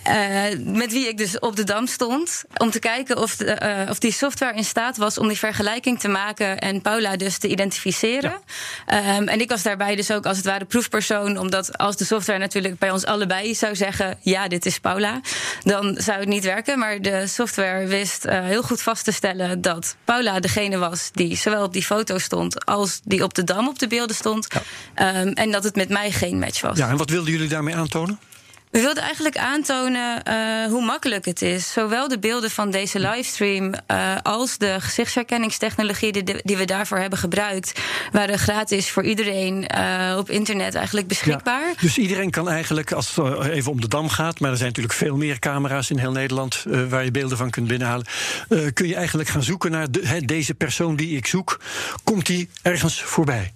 Uh, 0.06 0.42
met 0.58 0.92
wie 0.92 1.08
ik 1.08 1.16
dus 1.18 1.38
op 1.38 1.56
de 1.56 1.64
dam 1.64 1.86
stond. 1.86 2.44
Om 2.56 2.70
te 2.70 2.78
kijken 2.78 3.16
of, 3.18 3.36
de, 3.36 3.82
uh, 3.84 3.90
of 3.90 3.98
die 3.98 4.12
software 4.12 4.56
in 4.56 4.64
staat 4.64 4.96
was 4.96 5.18
om 5.18 5.28
die 5.28 5.38
vergelijking 5.38 6.00
te 6.00 6.08
maken. 6.08 6.58
En 6.58 6.82
Paula 6.82 7.16
dus 7.16 7.38
te 7.38 7.48
identificeren. 7.48 8.40
Ja. 8.86 9.16
Um, 9.16 9.28
en 9.28 9.40
ik 9.40 9.48
was 9.48 9.62
daarbij 9.62 9.96
dus 9.96 10.10
ook 10.10 10.26
als 10.26 10.36
het 10.36 10.46
ware 10.46 10.64
proefpersoon. 10.64 11.38
Omdat 11.38 11.78
als 11.78 11.96
de 11.96 12.04
software 12.04 12.38
natuurlijk 12.38 12.78
bij 12.78 12.90
ons 12.90 13.04
allebei 13.04 13.54
zou 13.54 13.76
zeggen: 13.76 14.18
ja, 14.20 14.48
dit 14.48 14.66
is 14.66 14.78
Paula. 14.78 15.20
Dan 15.62 15.96
zou 15.98 16.18
het 16.18 16.28
niet 16.28 16.44
werken. 16.44 16.78
Maar 16.78 17.00
de 17.00 17.26
software 17.26 17.86
wist 17.86 18.26
uh, 18.26 18.44
heel 18.44 18.62
goed 18.62 18.82
vast 18.82 19.04
te 19.04 19.12
stellen 19.12 19.60
dat 19.60 19.96
Paula 20.04 20.40
degene 20.40 20.78
was 20.78 21.10
die 21.12 21.36
zowel 21.36 21.64
op 21.64 21.72
die 21.72 21.84
foto 21.84 22.18
stond. 22.18 22.64
als 22.64 23.00
die 23.04 23.22
op 23.22 23.34
de 23.34 23.44
dam 23.44 23.68
op 23.68 23.78
de 23.78 23.86
beelden 23.86 24.16
stond. 24.16 24.46
Ja. 24.94 25.20
Um, 25.20 25.32
en 25.32 25.50
dat 25.50 25.64
het 25.64 25.76
met 25.76 25.88
mij 25.88 26.10
geen 26.10 26.38
match 26.38 26.60
was. 26.60 26.78
Ja, 26.78 26.88
en 26.88 26.96
wat 26.96 27.10
wilden 27.10 27.32
jullie 27.32 27.48
daarmee 27.48 27.74
aantonen? 27.74 28.18
We 28.70 28.80
wilden 28.80 29.02
eigenlijk 29.02 29.36
aantonen 29.36 30.22
uh, 30.28 30.70
hoe 30.70 30.84
makkelijk 30.84 31.24
het 31.24 31.42
is. 31.42 31.72
Zowel 31.72 32.08
de 32.08 32.18
beelden 32.18 32.50
van 32.50 32.70
deze 32.70 33.00
livestream 33.00 33.74
uh, 33.90 34.16
als 34.22 34.58
de 34.58 34.76
gezichtsherkenningstechnologie 34.80 36.12
die, 36.12 36.42
die, 36.42 36.56
we 36.56 36.64
daarvoor 36.64 36.98
hebben 36.98 37.18
gebruikt, 37.18 37.80
waren 38.12 38.38
gratis 38.38 38.90
voor 38.90 39.04
iedereen 39.04 39.70
uh, 39.78 40.16
op 40.18 40.30
internet 40.30 40.74
eigenlijk 40.74 41.08
beschikbaar. 41.08 41.66
Ja, 41.66 41.74
dus 41.80 41.98
iedereen 41.98 42.30
kan 42.30 42.48
eigenlijk, 42.48 42.92
als 42.92 43.16
het 43.16 43.46
even 43.46 43.72
om 43.72 43.80
de 43.80 43.88
dam 43.88 44.08
gaat, 44.08 44.40
maar 44.40 44.50
er 44.50 44.56
zijn 44.56 44.68
natuurlijk 44.68 44.96
veel 44.96 45.16
meer 45.16 45.38
camera's 45.38 45.90
in 45.90 45.98
heel 45.98 46.12
Nederland 46.12 46.64
waar 46.88 47.04
je 47.04 47.10
beelden 47.10 47.38
van 47.38 47.50
kunt 47.50 47.66
binnenhalen, 47.68 48.06
kun 48.72 48.88
je 48.88 48.94
eigenlijk 48.94 49.28
gaan 49.28 49.42
zoeken 49.42 49.70
naar 49.70 49.90
de, 49.90 50.06
he, 50.06 50.20
deze 50.20 50.54
persoon 50.54 50.96
die 50.96 51.16
ik 51.16 51.26
zoek. 51.26 51.60
Komt 52.04 52.26
die 52.26 52.48
ergens 52.62 53.02
voorbij? 53.02 53.52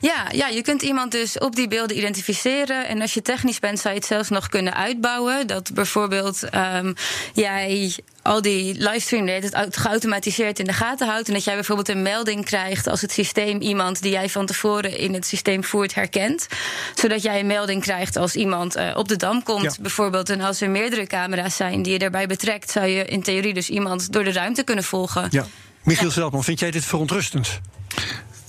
Ja, 0.00 0.26
ja, 0.32 0.48
je 0.48 0.62
kunt 0.62 0.82
iemand 0.82 1.12
dus 1.12 1.38
op 1.38 1.56
die 1.56 1.68
beelden 1.68 1.96
identificeren. 1.96 2.88
En 2.88 3.00
als 3.00 3.14
je 3.14 3.22
technisch 3.22 3.58
bent, 3.58 3.78
zou 3.78 3.94
je 3.94 4.00
het 4.00 4.08
zelfs 4.08 4.28
nog 4.28 4.48
kunnen 4.48 4.74
uitbouwen. 4.74 5.46
Dat 5.46 5.70
bijvoorbeeld 5.74 6.42
um, 6.54 6.94
jij 7.32 7.94
al 8.22 8.42
die 8.42 8.74
livestream 8.78 9.26
het 9.26 9.76
geautomatiseerd 9.76 10.58
in 10.58 10.64
de 10.64 10.72
gaten 10.72 11.08
houdt. 11.08 11.28
En 11.28 11.34
dat 11.34 11.44
jij 11.44 11.54
bijvoorbeeld 11.54 11.88
een 11.88 12.02
melding 12.02 12.44
krijgt 12.44 12.86
als 12.86 13.00
het 13.00 13.12
systeem 13.12 13.60
iemand 13.60 14.02
die 14.02 14.12
jij 14.12 14.28
van 14.28 14.46
tevoren 14.46 14.98
in 14.98 15.14
het 15.14 15.26
systeem 15.26 15.64
voert 15.64 15.94
herkent. 15.94 16.46
Zodat 16.94 17.22
jij 17.22 17.40
een 17.40 17.46
melding 17.46 17.82
krijgt 17.82 18.16
als 18.16 18.34
iemand 18.34 18.76
uh, 18.76 18.90
op 18.96 19.08
de 19.08 19.16
dam 19.16 19.42
komt, 19.42 19.62
ja. 19.62 19.74
bijvoorbeeld. 19.80 20.30
En 20.30 20.40
als 20.40 20.60
er 20.60 20.70
meerdere 20.70 21.06
camera's 21.06 21.56
zijn 21.56 21.82
die 21.82 21.92
je 21.92 21.98
daarbij 21.98 22.26
betrekt, 22.26 22.70
zou 22.70 22.86
je 22.86 23.04
in 23.04 23.22
theorie 23.22 23.54
dus 23.54 23.70
iemand 23.70 24.12
door 24.12 24.24
de 24.24 24.32
ruimte 24.32 24.62
kunnen 24.62 24.84
volgen. 24.84 25.26
Ja. 25.30 25.46
Michiel 25.82 26.06
ja. 26.06 26.12
Zeltman, 26.12 26.44
vind 26.44 26.58
jij 26.58 26.70
dit 26.70 26.84
verontrustend? 26.84 27.60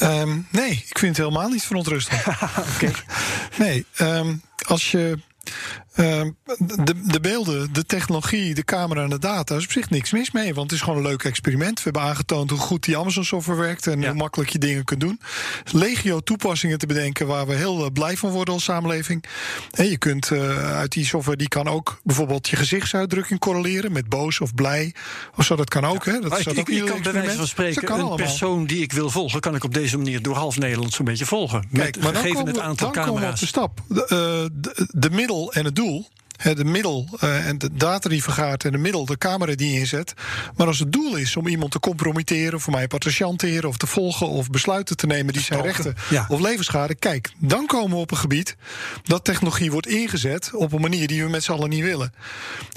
Um, 0.01 0.47
nee, 0.51 0.71
ik 0.71 0.97
vind 0.97 1.17
het 1.17 1.27
helemaal 1.27 1.49
niet 1.49 1.63
verontrustend. 1.63 2.21
okay. 2.75 2.93
Nee, 3.57 3.85
um, 4.01 4.41
als 4.67 4.91
je 4.91 5.19
Uh, 5.99 6.21
de, 6.57 6.93
de, 7.05 7.19
beelden, 7.19 7.73
de 7.73 7.85
technologie, 7.85 8.53
de 8.53 8.63
camera 8.63 9.03
en 9.03 9.09
de 9.09 9.19
data 9.19 9.55
is 9.55 9.63
op 9.63 9.71
zich 9.71 9.89
niks 9.89 10.11
mis 10.11 10.31
mee. 10.31 10.53
Want 10.53 10.71
het 10.71 10.79
is 10.79 10.85
gewoon 10.85 10.99
een 10.99 11.09
leuk 11.09 11.23
experiment. 11.23 11.77
We 11.77 11.83
hebben 11.83 12.01
aangetoond 12.01 12.49
hoe 12.49 12.59
goed 12.59 12.83
die 12.83 12.97
Amazon 12.97 13.23
software 13.23 13.59
werkt 13.59 13.87
en 13.87 14.01
ja. 14.01 14.07
hoe 14.07 14.17
makkelijk 14.17 14.49
je 14.49 14.59
dingen 14.59 14.83
kunt 14.83 14.99
doen. 14.99 15.19
Legio 15.71 16.19
toepassingen 16.19 16.77
te 16.77 16.85
bedenken 16.85 17.27
waar 17.27 17.47
we 17.47 17.53
heel 17.53 17.79
uh, 17.79 17.91
blij 17.93 18.17
van 18.17 18.29
worden 18.29 18.53
als 18.53 18.63
samenleving. 18.63 19.23
En 19.71 19.89
je 19.89 19.97
kunt 19.97 20.29
uh, 20.29 20.75
uit 20.75 20.91
die 20.91 21.05
software, 21.05 21.37
die 21.37 21.47
kan 21.47 21.67
ook 21.67 21.99
bijvoorbeeld 22.03 22.49
je 22.49 22.55
gezichtsuitdrukking 22.55 23.39
correleren 23.39 23.91
met 23.91 24.09
boos 24.09 24.39
of 24.39 24.55
blij. 24.55 24.93
Of 25.35 25.45
zo, 25.45 25.55
dat 25.55 25.69
kan 25.69 25.85
ook. 25.85 26.05
Ja. 26.05 26.11
Hè? 26.11 26.19
Dat 26.19 26.39
ik, 26.39 26.69
ik 26.69 26.85
kan 26.85 27.01
bij 27.01 27.13
wijze 27.13 27.37
van 27.37 27.47
spreken 27.47 27.83
een 27.83 27.89
allemaal. 27.89 28.15
persoon 28.15 28.65
die 28.65 28.81
ik 28.81 28.91
wil 28.91 29.09
volgen, 29.09 29.39
kan 29.39 29.55
ik 29.55 29.63
op 29.63 29.73
deze 29.73 29.97
manier 29.97 30.21
door 30.21 30.35
half 30.35 30.57
Nederland 30.57 30.93
zo'n 30.93 31.05
beetje 31.05 31.25
volgen. 31.25 31.63
Kijk, 31.73 31.95
met 31.95 32.03
maar 32.03 32.13
dan 32.13 32.21
gegeven 32.21 32.37
komen 32.37 32.53
het 32.53 32.63
aantal 32.63 32.91
dan 32.91 33.03
camera's. 33.03 33.15
Komen 33.15 33.27
we 33.27 33.33
op 33.33 33.39
de 33.39 33.45
stap. 33.45 33.81
De, 33.87 34.49
de, 34.53 34.87
de 34.91 35.09
middel 35.09 35.53
en 35.53 35.65
het 35.65 35.75
doel 35.75 35.86
rule 35.87 36.05
de 36.43 36.65
middel 36.65 37.07
uh, 37.23 37.47
en 37.47 37.57
de 37.57 37.69
data 37.73 38.09
die 38.09 38.23
vergaart 38.23 38.65
en 38.65 38.71
de 38.71 38.77
middel, 38.77 39.05
de 39.05 39.17
camera 39.17 39.55
die 39.55 39.73
je 39.73 39.79
inzet. 39.79 40.13
Maar 40.55 40.67
als 40.67 40.79
het 40.79 40.91
doel 40.91 41.15
is 41.15 41.35
om 41.35 41.47
iemand 41.47 41.71
te 41.71 41.79
compromitteren, 41.79 42.53
of 42.53 42.63
voor 42.63 42.73
mij 42.73 42.87
te 42.87 43.11
chanteren, 43.11 43.69
of 43.69 43.77
te 43.77 43.87
volgen, 43.87 44.27
of 44.27 44.49
besluiten 44.49 44.97
te 44.97 45.05
nemen 45.05 45.33
die 45.33 45.41
zijn 45.41 45.61
rechten 45.61 45.95
ja. 46.09 46.25
of 46.29 46.39
levensschade, 46.39 46.95
kijk, 46.95 47.31
dan 47.37 47.65
komen 47.65 47.91
we 47.91 48.01
op 48.01 48.11
een 48.11 48.17
gebied 48.17 48.55
dat 49.03 49.23
technologie 49.23 49.71
wordt 49.71 49.87
ingezet 49.87 50.51
op 50.53 50.71
een 50.71 50.81
manier 50.81 51.07
die 51.07 51.23
we 51.23 51.29
met 51.29 51.43
z'n 51.43 51.51
allen 51.51 51.69
niet 51.69 51.83
willen. 51.83 52.13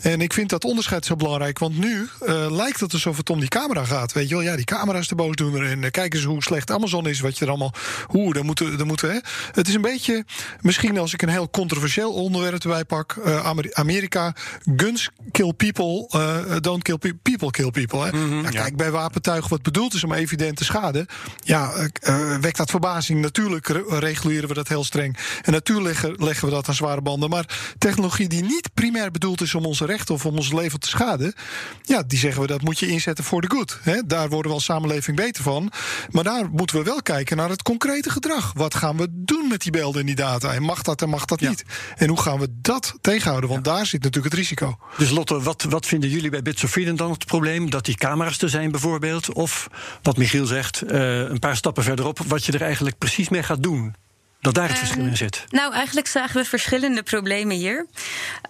En 0.03 0.21
ik 0.21 0.33
vind 0.33 0.51
dat 0.51 0.65
onderscheid 0.65 1.05
zo 1.05 1.17
belangrijk, 1.17 1.59
want 1.59 1.79
nu 1.79 2.09
uh, 2.23 2.47
lijkt 2.51 2.81
het 2.81 2.93
alsof 2.93 3.17
het 3.17 3.31
om 3.31 3.41
die 3.41 3.49
camera 3.49 3.85
gaat. 3.85 4.13
Weet 4.13 4.29
je 4.29 4.35
wel, 4.35 4.45
ja, 4.45 4.57
die 4.57 4.65
camera 4.65 4.99
is 4.99 5.09
de 5.09 5.15
boosdoener. 5.15 5.71
En 5.71 5.83
uh, 5.83 5.91
kijk 5.91 6.15
eens 6.15 6.25
hoe 6.25 6.43
slecht 6.43 6.71
Amazon 6.71 7.07
is, 7.07 7.21
wat 7.21 7.39
je 7.39 7.45
er 7.45 7.51
allemaal. 7.51 7.75
Hoe, 8.07 8.33
dan 8.33 8.47
moeten, 8.47 8.79
dan 8.79 8.87
moeten 8.87 9.11
hè. 9.11 9.19
Het 9.53 9.69
is 9.69 9.75
een 9.75 9.81
beetje, 9.81 10.25
misschien 10.61 10.99
als 10.99 11.13
ik 11.13 11.23
een 11.23 11.29
heel 11.29 11.51
controversieel 11.51 12.13
onderwerp 12.13 12.63
erbij 12.63 12.85
pak. 12.85 13.17
Uh, 13.27 13.47
Amerika, 13.73 14.35
guns 14.77 15.11
kill 15.31 15.53
people, 15.53 16.09
uh, 16.17 16.57
don't 16.61 16.83
kill 16.83 16.97
pe 16.97 17.15
people, 17.15 17.51
kill 17.51 17.71
people. 17.71 18.01
Hè? 18.01 18.13
Mhm, 18.13 18.19
Mm 18.31 18.37
-hmm, 18.37 18.43
ja, 18.43 18.51
kijk, 18.51 18.69
ja. 18.69 18.75
bij 18.75 18.91
wapentuigen 18.91 19.51
wat 19.51 19.63
bedoeld 19.63 19.95
is 19.95 20.05
om 20.05 20.13
evidente 20.13 20.65
schade, 20.65 21.07
ja, 21.45 21.73
uh, 22.09 22.37
wekt 22.37 22.57
dat 22.57 22.71
verbazing. 22.71 23.21
Natuurlijk 23.21 23.69
re 23.69 23.85
reguleren 23.89 24.49
we 24.49 24.55
dat 24.55 24.69
heel 24.69 24.85
streng. 24.85 25.17
En 25.43 25.53
natuurlijk 25.53 25.87
leggen, 25.87 26.15
leggen 26.25 26.49
we 26.49 26.55
dat 26.55 26.69
aan 26.69 26.75
zware 26.75 27.03
banden. 27.03 27.31
Maar 27.31 27.75
technologie 27.79 28.29
die 28.29 28.43
niet 28.43 28.71
primair 28.75 29.11
bedoeld 29.11 29.41
is 29.41 29.55
om 29.55 29.65
onze 29.65 29.87
rechten 29.87 30.15
of 30.15 30.27
om 30.27 30.37
ons 30.37 30.53
leven 30.53 30.81
te 30.81 30.89
schaden, 30.89 31.35
ja, 31.83 32.03
die 32.03 32.19
zeggen 32.19 32.41
we 32.41 32.47
dat 32.47 32.63
moet 32.63 32.79
je 32.79 32.87
inzetten 32.87 33.25
voor 33.25 33.41
de 33.41 33.51
good. 33.51 33.79
Hè? 33.83 34.07
Daar 34.07 34.29
worden 34.29 34.51
we 34.51 34.57
als 34.57 34.65
samenleving 34.65 35.17
beter 35.17 35.43
van. 35.43 35.73
Maar 36.11 36.25
daar 36.25 36.51
moeten 36.51 36.77
we 36.77 36.83
wel 36.83 37.03
kijken 37.03 37.37
naar 37.37 37.49
het 37.49 37.63
concrete 37.63 38.11
gedrag. 38.11 38.53
Wat 38.55 38.75
gaan 38.75 38.97
we 38.97 39.07
doen 39.11 39.49
met 39.49 39.63
die 39.63 39.73
beelden 39.73 40.01
en 40.01 40.07
die 40.07 40.15
data? 40.15 40.55
En 40.55 40.63
mag 40.63 40.83
dat 40.83 41.03
en 41.03 41.09
mag 41.09 41.25
dat 41.25 41.41
ja. 41.41 41.49
niet? 41.49 41.65
En 41.97 42.09
hoe 42.09 42.21
gaan 42.21 42.39
we 42.39 42.49
dat 42.61 42.95
tegenhouden? 43.01 43.40
Want 43.49 43.65
daar 43.65 43.87
zit 43.87 44.03
natuurlijk 44.03 44.35
het 44.35 44.43
risico. 44.43 44.79
Dus 44.97 45.11
Lotte, 45.11 45.43
wat, 45.43 45.63
wat 45.63 45.87
vinden 45.87 46.11
jullie 46.11 46.31
bij 46.31 46.43
Bits 46.43 46.65
of 46.65 46.71
Freedom 46.71 46.97
dan 46.97 47.11
het 47.11 47.27
probleem? 47.27 47.71
Dat 47.71 47.85
die 47.85 47.95
camera's 47.95 48.43
er 48.43 48.49
zijn 48.49 48.71
bijvoorbeeld? 48.71 49.33
Of 49.33 49.69
wat 50.03 50.17
Michiel 50.17 50.47
zegt, 50.47 50.83
uh, 50.93 51.19
een 51.19 51.39
paar 51.39 51.57
stappen 51.57 51.83
verderop, 51.83 52.19
wat 52.27 52.45
je 52.45 52.53
er 52.53 52.63
eigenlijk 52.63 52.99
precies 52.99 53.29
mee 53.29 53.43
gaat 53.43 53.63
doen? 53.63 53.95
Dat 54.41 54.55
daar 54.55 54.69
het 54.69 54.73
uh, 54.73 54.79
verschil 54.79 55.05
in 55.05 55.17
zit. 55.17 55.45
Nou, 55.49 55.73
eigenlijk 55.73 56.07
zagen 56.07 56.43
we 56.43 56.49
verschillende 56.49 57.03
problemen 57.03 57.57
hier. 57.57 57.87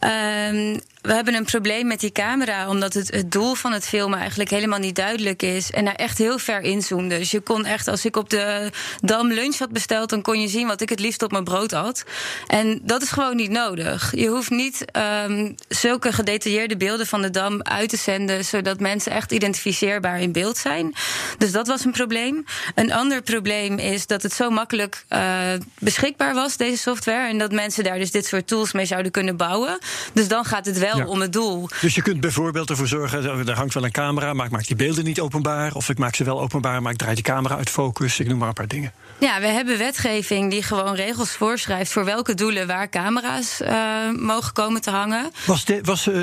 Uh, 0.01 0.77
we 1.03 1.13
hebben 1.13 1.35
een 1.35 1.45
probleem 1.45 1.87
met 1.87 2.01
die 2.01 2.13
camera, 2.13 2.69
omdat 2.69 2.95
het, 2.95 3.11
het 3.11 3.33
doel 3.33 3.55
van 3.55 3.73
het 3.73 3.85
filmen 3.87 4.19
eigenlijk 4.19 4.51
helemaal 4.51 4.79
niet 4.79 4.97
duidelijk 4.97 5.43
is. 5.43 5.71
En 5.71 5.85
daar 5.85 5.95
echt 5.95 6.19
heel 6.19 6.39
ver 6.39 6.61
inzoomde. 6.61 7.19
Dus 7.19 7.31
je 7.31 7.41
kon 7.41 7.65
echt, 7.65 7.89
als 7.89 8.05
ik 8.05 8.17
op 8.17 8.31
de 8.31 8.71
Dam 9.01 9.33
lunch 9.33 9.59
had 9.59 9.71
besteld, 9.71 10.11
dan 10.11 10.23
kon 10.23 10.41
je 10.41 10.49
zien 10.49 10.67
wat 10.67 10.81
ik 10.81 10.89
het 10.89 11.01
liefst 11.01 11.23
op 11.23 11.31
mijn 11.31 11.45
brood 11.45 11.71
had. 11.71 12.05
En 12.47 12.81
dat 12.83 13.03
is 13.03 13.11
gewoon 13.11 13.37
niet 13.37 13.51
nodig. 13.51 14.13
Je 14.17 14.27
hoeft 14.27 14.51
niet 14.51 14.85
um, 15.27 15.55
zulke 15.69 16.13
gedetailleerde 16.13 16.77
beelden 16.77 17.07
van 17.07 17.23
de 17.23 17.31
Dam 17.31 17.63
uit 17.63 17.89
te 17.89 17.97
zenden, 17.97 18.45
zodat 18.45 18.81
mensen 18.81 19.13
echt 19.13 19.33
identificeerbaar 19.33 20.21
in 20.21 20.33
beeld 20.33 20.57
zijn. 20.57 20.95
Dus 21.39 21.53
dat 21.53 21.67
was 21.67 21.85
een 21.85 21.93
probleem. 21.93 22.45
Een 22.75 22.93
ander 22.93 23.23
probleem 23.23 23.79
is 23.79 24.07
dat 24.07 24.23
het 24.23 24.33
zo 24.33 24.51
makkelijk 24.51 25.05
uh, 25.09 25.39
beschikbaar 25.79 26.35
was, 26.35 26.57
deze 26.57 26.79
software. 26.79 27.29
En 27.29 27.39
dat 27.39 27.53
mensen 27.53 27.85
daar 27.85 27.99
dus 27.99 28.11
dit 28.11 28.27
soort 28.27 28.47
tools 28.47 28.73
mee 28.73 28.87
zouden 28.87 29.13
kunnen 29.13 29.37
bouwen. 29.37 29.79
Dus 30.13 30.29
dan 30.29 30.45
gaat 30.45 30.67
het 30.67 30.79
wel 30.79 30.90
ja. 30.97 31.07
om 31.07 31.21
het 31.21 31.33
doel. 31.33 31.69
Dus 31.81 31.95
je 31.95 32.03
kunt 32.03 32.21
bijvoorbeeld 32.21 32.71
ervoor 32.71 32.87
zorgen, 32.87 33.49
er 33.49 33.57
hangt 33.57 33.75
wel 33.75 33.85
een 33.85 33.91
camera, 33.91 34.33
maar 34.33 34.47
ik 34.47 34.53
maak 34.53 34.67
die 34.67 34.77
beelden 34.77 35.05
niet 35.05 35.21
openbaar. 35.21 35.75
Of 35.75 35.89
ik 35.89 35.99
maak 35.99 36.15
ze 36.15 36.25
wel 36.25 36.41
openbaar, 36.41 36.83
maar 36.83 36.93
ik 36.93 36.99
draai 36.99 37.15
die 37.15 37.25
camera 37.25 37.57
uit 37.57 37.71
focus. 37.71 38.21
Ik 38.21 38.29
noem 38.29 38.39
maar 38.39 38.49
een 38.49 38.55
paar 38.55 38.69
dingen. 38.69 38.93
Ja, 39.19 39.41
we 39.41 39.47
hebben 39.47 39.79
wetgeving 39.79 40.51
die 40.51 40.63
gewoon 40.63 40.95
regels 40.95 41.31
voorschrijft 41.31 41.93
voor 41.93 42.05
welke 42.05 42.35
doelen 42.35 42.67
waar 42.67 42.89
camera's 42.89 43.61
uh, 43.61 44.11
mogen 44.17 44.53
komen 44.53 44.81
te 44.81 44.91
hangen. 44.91 45.31
Was, 45.47 45.65
de, 45.65 45.79
was 45.83 46.07
uh, 46.07 46.15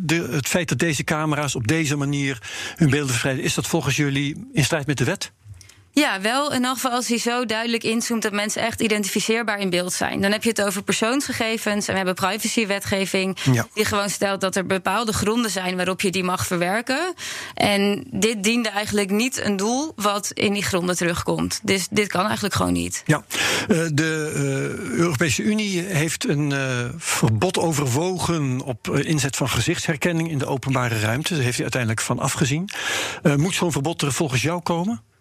de, 0.00 0.28
het 0.30 0.48
feit 0.48 0.68
dat 0.68 0.78
deze 0.78 1.04
camera's 1.04 1.54
op 1.54 1.66
deze 1.66 1.96
manier 1.96 2.38
hun 2.76 2.90
beelden 2.90 3.08
verspreiden, 3.08 3.44
is 3.44 3.54
dat 3.54 3.66
volgens 3.66 3.96
jullie 3.96 4.48
in 4.52 4.64
strijd 4.64 4.86
met 4.86 4.98
de 4.98 5.04
wet? 5.04 5.32
Ja, 6.00 6.20
wel 6.20 6.52
in 6.52 6.64
elk 6.64 6.74
geval 6.74 6.90
als 6.90 7.08
hij 7.08 7.18
zo 7.18 7.44
duidelijk 7.44 7.82
inzoomt 7.82 8.22
dat 8.22 8.32
mensen 8.32 8.62
echt 8.62 8.80
identificeerbaar 8.80 9.58
in 9.58 9.70
beeld 9.70 9.92
zijn. 9.92 10.20
Dan 10.20 10.32
heb 10.32 10.42
je 10.42 10.48
het 10.48 10.62
over 10.62 10.82
persoonsgegevens 10.82 11.86
en 11.86 11.90
we 11.92 11.96
hebben 11.96 12.14
privacywetgeving 12.14 13.38
ja. 13.52 13.68
die 13.74 13.84
gewoon 13.84 14.10
stelt 14.10 14.40
dat 14.40 14.56
er 14.56 14.66
bepaalde 14.66 15.12
gronden 15.12 15.50
zijn 15.50 15.76
waarop 15.76 16.00
je 16.00 16.10
die 16.10 16.24
mag 16.24 16.46
verwerken. 16.46 17.14
En 17.54 18.04
dit 18.10 18.42
diende 18.42 18.68
eigenlijk 18.68 19.10
niet 19.10 19.44
een 19.44 19.56
doel 19.56 19.92
wat 19.94 20.30
in 20.34 20.52
die 20.52 20.62
gronden 20.62 20.96
terugkomt. 20.96 21.60
Dus 21.62 21.88
dit 21.90 22.08
kan 22.08 22.24
eigenlijk 22.24 22.54
gewoon 22.54 22.72
niet. 22.72 23.02
Ja, 23.06 23.24
de 23.92 24.32
uh, 24.34 24.98
Europese 24.98 25.42
Unie 25.42 25.82
heeft 25.82 26.28
een 26.28 26.50
uh, 26.50 26.58
verbod 26.96 27.58
overwogen 27.58 28.60
op 28.60 28.88
inzet 28.88 29.36
van 29.36 29.48
gezichtsherkenning 29.48 30.30
in 30.30 30.38
de 30.38 30.46
openbare 30.46 31.00
ruimte. 31.00 31.34
Daar 31.34 31.42
heeft 31.42 31.54
hij 31.54 31.62
uiteindelijk 31.62 32.00
van 32.00 32.18
afgezien. 32.18 32.68
moet 33.36 33.54
zo'n 33.54 33.72
verbod 33.72 34.02
er 34.02 34.12
volgens 34.12 34.42
jou 34.42 34.60
komen? 34.60 35.14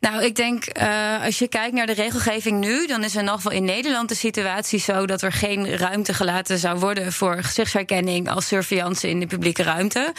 Nou, 0.00 0.24
ik 0.24 0.36
denk, 0.36 0.78
uh, 0.80 1.24
als 1.24 1.38
je 1.38 1.48
kijkt 1.48 1.74
naar 1.74 1.86
de 1.86 1.92
regelgeving 1.92 2.60
nu, 2.60 2.86
dan 2.86 3.04
is 3.04 3.16
er 3.16 3.24
nog 3.24 3.42
wel 3.42 3.52
in 3.52 3.64
Nederland 3.64 4.08
de 4.08 4.14
situatie 4.14 4.78
zo 4.78 5.06
dat 5.06 5.22
er 5.22 5.32
geen 5.32 5.76
ruimte 5.76 6.14
gelaten 6.14 6.58
zou 6.58 6.78
worden 6.78 7.12
voor 7.12 7.42
gezichtsherkenning 7.42 8.30
als 8.30 8.46
surveillance 8.46 9.08
in 9.08 9.20
de 9.20 9.26
publieke 9.26 9.62
ruimte. 9.62 10.12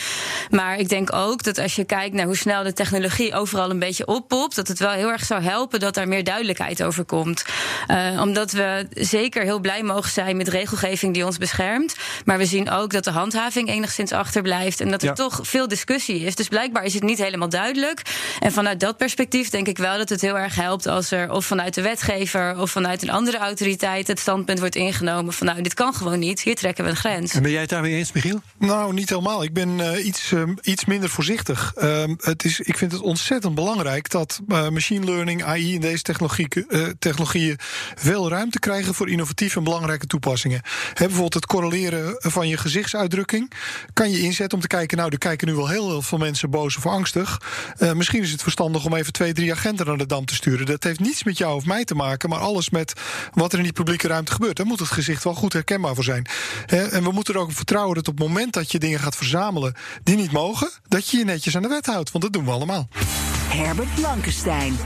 Maar 0.50 0.78
ik 0.78 0.90
denk 0.90 1.14
ook 1.14 1.44
dat 1.44 1.58
als 1.58 1.76
je 1.76 1.84
kijkt 1.84 2.16
naar 2.16 2.26
hoe 2.26 2.38
snel 2.38 2.64
de 2.64 2.74
technologie 2.74 3.34
overal 3.34 3.70
een 3.70 3.80
beetje 3.80 4.08
oppopt, 4.08 4.56
dat 4.56 4.68
het 4.68 4.80
wel 4.80 4.92
heel 4.92 5.12
erg 5.12 5.26
zou 5.26 5.42
helpen 5.42 5.80
dat 5.80 5.94
daar 5.94 6.08
meer 6.08 6.24
duidelijkheid 6.24 6.84
over 6.84 7.04
komt. 7.06 7.46
Uh, 7.88 8.22
omdat 8.22 8.52
we 8.52 8.88
zeker 8.94 9.44
heel 9.44 9.60
blij 9.60 9.84
mogen 9.84 10.12
zijn 10.12 10.38
met 10.38 10.48
regelgeving 10.48 11.14
die 11.14 11.26
ons 11.26 11.38
beschermt. 11.38 11.96
Maar 12.26 12.38
we 12.38 12.46
zien 12.46 12.70
ook 12.70 12.92
dat 12.92 13.04
de 13.04 13.12
handhaving 13.12 13.70
enigszins 13.70 14.12
achterblijft 14.12 14.82
en 14.82 14.92
dat 14.92 15.02
er 15.02 15.08
ja. 15.08 15.14
toch 15.14 15.40
veel 15.42 15.68
discussie 15.68 16.20
is. 16.20 16.36
Dus 16.36 16.48
blijkbaar 16.48 16.84
is 16.84 16.94
het 16.94 17.04
niet 17.04 17.18
helemaal 17.18 17.50
duidelijk. 17.50 18.02
En 18.40 18.52
vanuit 18.52 18.80
dat 18.80 18.98
perspectief 18.98 19.50
denk 19.50 19.68
ik 19.68 19.69
wel 19.78 19.98
dat 19.98 20.10
het 20.10 20.22
heel 20.22 20.38
erg 20.38 20.56
helpt 20.56 20.88
als 20.88 21.12
er 21.12 21.32
of 21.32 21.46
vanuit 21.46 21.74
de 21.74 21.82
wetgever 21.82 22.60
of 22.60 22.72
vanuit 22.72 23.02
een 23.02 23.10
andere 23.10 23.38
autoriteit 23.38 24.08
het 24.08 24.20
standpunt 24.20 24.60
wordt 24.60 24.76
ingenomen 24.76 25.34
van 25.34 25.48
nou, 25.48 25.62
dit 25.62 25.74
kan 25.74 25.94
gewoon 25.94 26.20
niet, 26.20 26.42
hier 26.42 26.56
trekken 26.56 26.84
we 26.84 26.90
een 26.90 26.96
grens. 26.96 27.34
En 27.34 27.42
ben 27.42 27.52
jij 27.52 27.62
het 27.62 27.70
daarmee 27.70 27.96
eens, 27.96 28.12
Michiel? 28.12 28.42
Nou, 28.58 28.94
niet 28.94 29.10
helemaal. 29.10 29.44
Ik 29.44 29.54
ben 29.54 29.80
uh, 29.80 30.06
iets, 30.06 30.32
uh, 30.32 30.44
iets 30.62 30.86
minder 30.86 31.10
voorzichtig. 31.10 31.74
Uh, 31.78 32.04
het 32.18 32.46
is, 32.46 32.60
ik 32.60 32.78
vind 32.78 32.92
het 32.92 33.02
ontzettend 33.02 33.56
belangrijk 33.56 34.10
dat 34.10 34.42
machine 34.48 35.06
learning, 35.06 35.44
AI 35.44 35.76
en 35.76 35.82
deze 35.82 36.04
technologie, 36.04 36.48
technologieën 37.00 37.58
veel 37.96 38.30
ruimte 38.30 38.60
krijgen 38.60 38.94
voor 38.94 39.10
innovatieve 39.10 39.58
en 39.58 39.64
belangrijke 39.64 40.08
toepassingen. 40.08 40.62
He, 40.94 41.06
bijvoorbeeld 41.06 41.34
het 41.34 41.46
correleren 41.46 42.16
van 42.18 42.48
je 42.48 42.58
gezichtsuitdrukking 42.58 43.52
kan 43.94 44.12
je 44.12 44.20
inzetten 44.20 44.58
om 44.58 44.64
te 44.64 44.68
kijken, 44.68 44.98
nou, 44.98 45.10
er 45.12 45.18
kijken 45.18 45.48
nu 45.48 45.54
wel 45.54 45.68
heel 45.68 46.02
veel 46.02 46.18
mensen 46.18 46.50
boos 46.50 46.78
of 46.78 46.86
angstig. 46.86 47.42
misschien 47.94 48.22
is 48.22 48.32
het 48.32 48.42
verstandig 48.42 48.86
om 48.86 48.96
even 48.96 49.14
twee, 49.14 49.34
drie 49.34 49.52
agenten 49.60 49.86
naar 49.86 49.98
de 49.98 50.06
dam 50.06 50.26
te 50.26 50.36
sturen. 50.36 50.66
Dat 50.66 50.84
heeft 50.84 51.00
niets 51.00 51.24
met 51.24 51.38
jou 51.38 51.56
of 51.56 51.66
mij 51.66 51.86
te 51.86 51.96
maken, 51.96 52.30
maar 52.30 52.40
alles 52.40 52.70
met 52.70 52.94
wat 53.34 53.52
er 53.52 53.58
in 53.58 53.64
die 53.64 53.74
publieke 53.74 54.08
ruimte 54.08 54.32
gebeurt. 54.32 54.58
Daar 54.58 54.66
moet 54.66 54.80
het 54.80 54.92
gezicht 54.92 55.24
wel 55.24 55.34
goed 55.34 55.54
herkenbaar 55.54 55.96
voor 55.96 56.04
zijn. 56.04 56.28
en 56.68 57.04
we 57.04 57.12
moeten 57.12 57.34
er 57.34 57.40
ook 57.40 57.48
op 57.48 57.56
vertrouwen 57.56 57.96
dat 57.96 58.08
op 58.08 58.18
het 58.18 58.28
moment 58.28 58.54
dat 58.54 58.72
je 58.72 58.80
dingen 58.80 59.00
gaat 59.00 59.16
verzamelen 59.16 59.76
die 60.04 60.16
niet 60.16 60.32
mogen, 60.32 60.72
dat 60.88 61.10
je 61.10 61.18
je 61.18 61.26
netjes 61.26 61.56
aan 61.56 61.62
de 61.62 61.68
wet 61.68 61.86
houdt. 61.86 62.12
Want 62.12 62.24
dat 62.24 62.34
doen 62.34 62.46
we 62.46 62.52
allemaal. 62.52 62.88
Herbert 63.50 63.96
Blankenstein. 63.96 64.78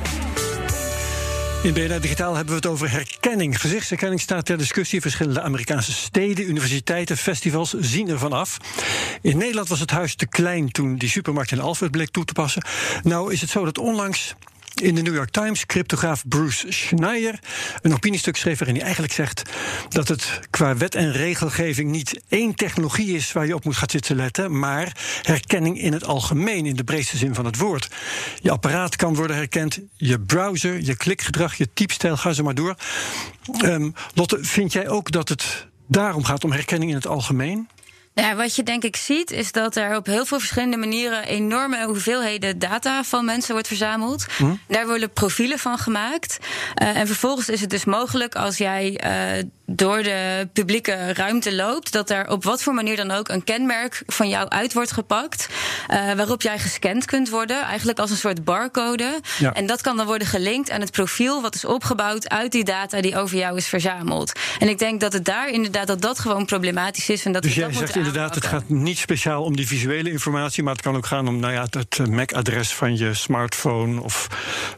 In 1.63 1.74
BNR 1.74 2.01
Digitaal 2.01 2.36
hebben 2.36 2.53
we 2.53 2.60
het 2.62 2.70
over 2.70 2.92
herkenning. 2.92 3.62
Gezichtsherkenning 3.62 4.22
staat 4.22 4.46
ter 4.46 4.58
discussie. 4.58 5.01
Verschillende 5.01 5.42
Amerikaanse 5.42 5.92
steden, 5.92 6.50
universiteiten, 6.50 7.18
festivals 7.18 7.74
zien 7.74 8.10
ervan 8.10 8.34
af. 8.34 8.58
In 9.22 9.38
Nederland 9.38 9.68
was 9.68 9.80
het 9.80 9.92
huis 9.92 10.15
te 10.15 10.27
klein 10.27 10.72
toen 10.72 10.98
die 10.98 11.10
supermarkt 11.10 11.51
in 11.51 11.60
Alfred 11.60 11.92
bleek 11.92 12.10
toe 12.10 12.25
te 12.25 12.34
passen. 12.34 12.65
Nou 13.03 13.34
is 13.34 13.42
het 13.42 13.50
zo 13.50 13.65
dat 13.65 13.77
onlangs 13.77 14.36
in 14.82 14.96
de 14.96 15.01
New 15.01 15.13
York 15.13 15.30
Times 15.30 15.65
cryptograaf 15.65 16.24
Bruce 16.27 16.72
Schneier 16.72 17.39
een 17.82 17.94
opiniestuk 17.94 18.38
schreef 18.38 18.58
waarin 18.58 18.75
hij 18.75 18.84
eigenlijk 18.84 19.13
zegt 19.13 19.42
dat 19.89 20.08
het 20.08 20.39
qua 20.50 20.77
wet 20.77 20.96
en 20.96 21.12
regelgeving 21.12 21.92
niet 21.92 22.22
één 22.27 22.56
technologie 22.56 23.15
is 23.15 23.32
waar 23.32 23.46
je 23.46 23.56
op 23.56 23.63
moet 23.63 23.77
gaan 23.77 23.89
zitten 23.89 24.15
letten, 24.15 24.60
maar 24.60 24.98
herkenning 25.22 25.82
in 25.82 25.94
het 25.94 26.06
algemeen, 26.06 26.65
in 26.65 26.75
de 26.75 26.84
breedste 26.84 27.18
zin 27.18 27.36
van 27.36 27.46
het 27.46 27.58
woord. 27.58 27.88
Je 28.42 28.51
apparaat 28.51 28.96
kan 28.96 29.15
worden 29.15 29.36
herkend, 29.36 29.80
je 29.96 30.20
browser, 30.20 30.82
je 30.82 30.96
klikgedrag, 30.96 31.56
je 31.56 31.70
typstijl, 31.74 32.18
ga 32.18 32.34
zo 32.34 32.44
maar 32.44 32.56
door. 32.56 32.75
Um, 33.63 33.94
Lotte, 34.13 34.38
vind 34.42 34.74
jij 34.74 34.89
ook 34.89 35.12
dat 35.12 35.30
het 35.30 35.68
daarom 35.88 36.24
gaat 36.24 36.44
om 36.44 36.51
herkenning 36.51 36.92
in 36.92 36.98
het 36.98 37.08
algemeen? 37.08 37.68
Nou, 38.13 38.36
wat 38.36 38.55
je 38.55 38.63
denk 38.63 38.84
ik 38.84 38.96
ziet, 38.96 39.32
is 39.32 39.51
dat 39.51 39.75
er 39.75 39.96
op 39.96 40.05
heel 40.05 40.25
veel 40.25 40.39
verschillende 40.39 40.77
manieren 40.77 41.24
enorme 41.24 41.86
hoeveelheden 41.86 42.60
data 42.60 43.03
van 43.03 43.25
mensen 43.25 43.53
wordt 43.53 43.67
verzameld. 43.67 44.25
Hm? 44.38 44.53
Daar 44.67 44.88
worden 44.88 45.12
profielen 45.12 45.60
van 45.60 45.77
gemaakt. 45.77 46.38
Uh, 46.82 46.98
en 46.98 47.08
vervolgens 47.08 47.50
is 47.50 47.62
het 47.62 47.70
dus 47.70 47.86
mogelijk 47.86 48.36
als 48.36 48.58
jij 48.58 49.01
uh, 49.38 49.43
door 49.65 50.03
de 50.03 50.50
publieke 50.53 51.13
ruimte 51.13 51.55
loopt, 51.55 51.91
dat 51.91 52.10
er 52.10 52.29
op 52.29 52.43
wat 52.43 52.63
voor 52.63 52.74
manier 52.74 52.96
dan 52.96 53.12
ook 53.12 53.29
een 53.29 53.43
kenmerk 53.43 54.03
van 54.05 54.29
jou 54.29 54.50
uit 54.50 54.74
wordt 54.74 54.91
gepakt, 54.91 55.48
uh, 55.91 56.13
waarop 56.13 56.41
jij 56.41 56.60
gescand 56.60 57.05
kunt 57.05 57.29
worden, 57.29 57.62
eigenlijk 57.62 58.00
als 58.00 58.10
een 58.12 58.17
soort 58.17 58.43
barcode. 58.43 59.20
Ja. 59.38 59.53
En 59.53 59.65
dat 59.65 59.82
kan 59.82 59.98
dan 59.98 60.05
worden 60.05 60.27
gelinkt 60.27 60.72
aan 60.72 60.82
het 60.82 60.91
profiel 60.91 61.41
wat 61.41 61.55
is 61.55 61.65
opgebouwd 61.65 62.29
uit 62.29 62.51
die 62.51 62.63
data 62.63 63.01
die 63.01 63.17
over 63.17 63.38
jou 63.38 63.58
is 63.58 63.67
verzameld. 63.67 64.32
En 64.60 64.67
ik 64.67 64.79
denk 64.79 65.00
dat 65.00 65.13
het 65.13 65.25
daar 65.25 65.50
inderdaad 65.50 65.88
dat 65.88 66.01
dat 66.01 66.20
gewoon 66.20 66.46
problematisch 66.46 67.10
is 67.10 67.25
en 67.25 67.32
dat 67.32 67.41
dus 67.41 67.55
jij 67.55 67.67
dat 67.67 67.75
zegt 67.75 67.96
inderdaad, 67.96 68.36
het 68.36 68.46
gaat 68.46 68.70
niet 68.70 68.98
speciaal 68.98 69.43
om 69.43 69.55
die 69.55 69.67
visuele 69.67 70.12
informatie, 70.12 70.63
maar 70.63 70.74
het 70.74 70.82
kan 70.82 70.96
ook 70.96 71.05
gaan 71.05 71.27
om 71.27 71.39
nou 71.39 71.53
ja, 71.53 71.67
het 71.70 72.10
MAC-adres 72.10 72.74
van 72.74 72.98
je 72.98 73.13
smartphone 73.13 74.01
of 74.01 74.27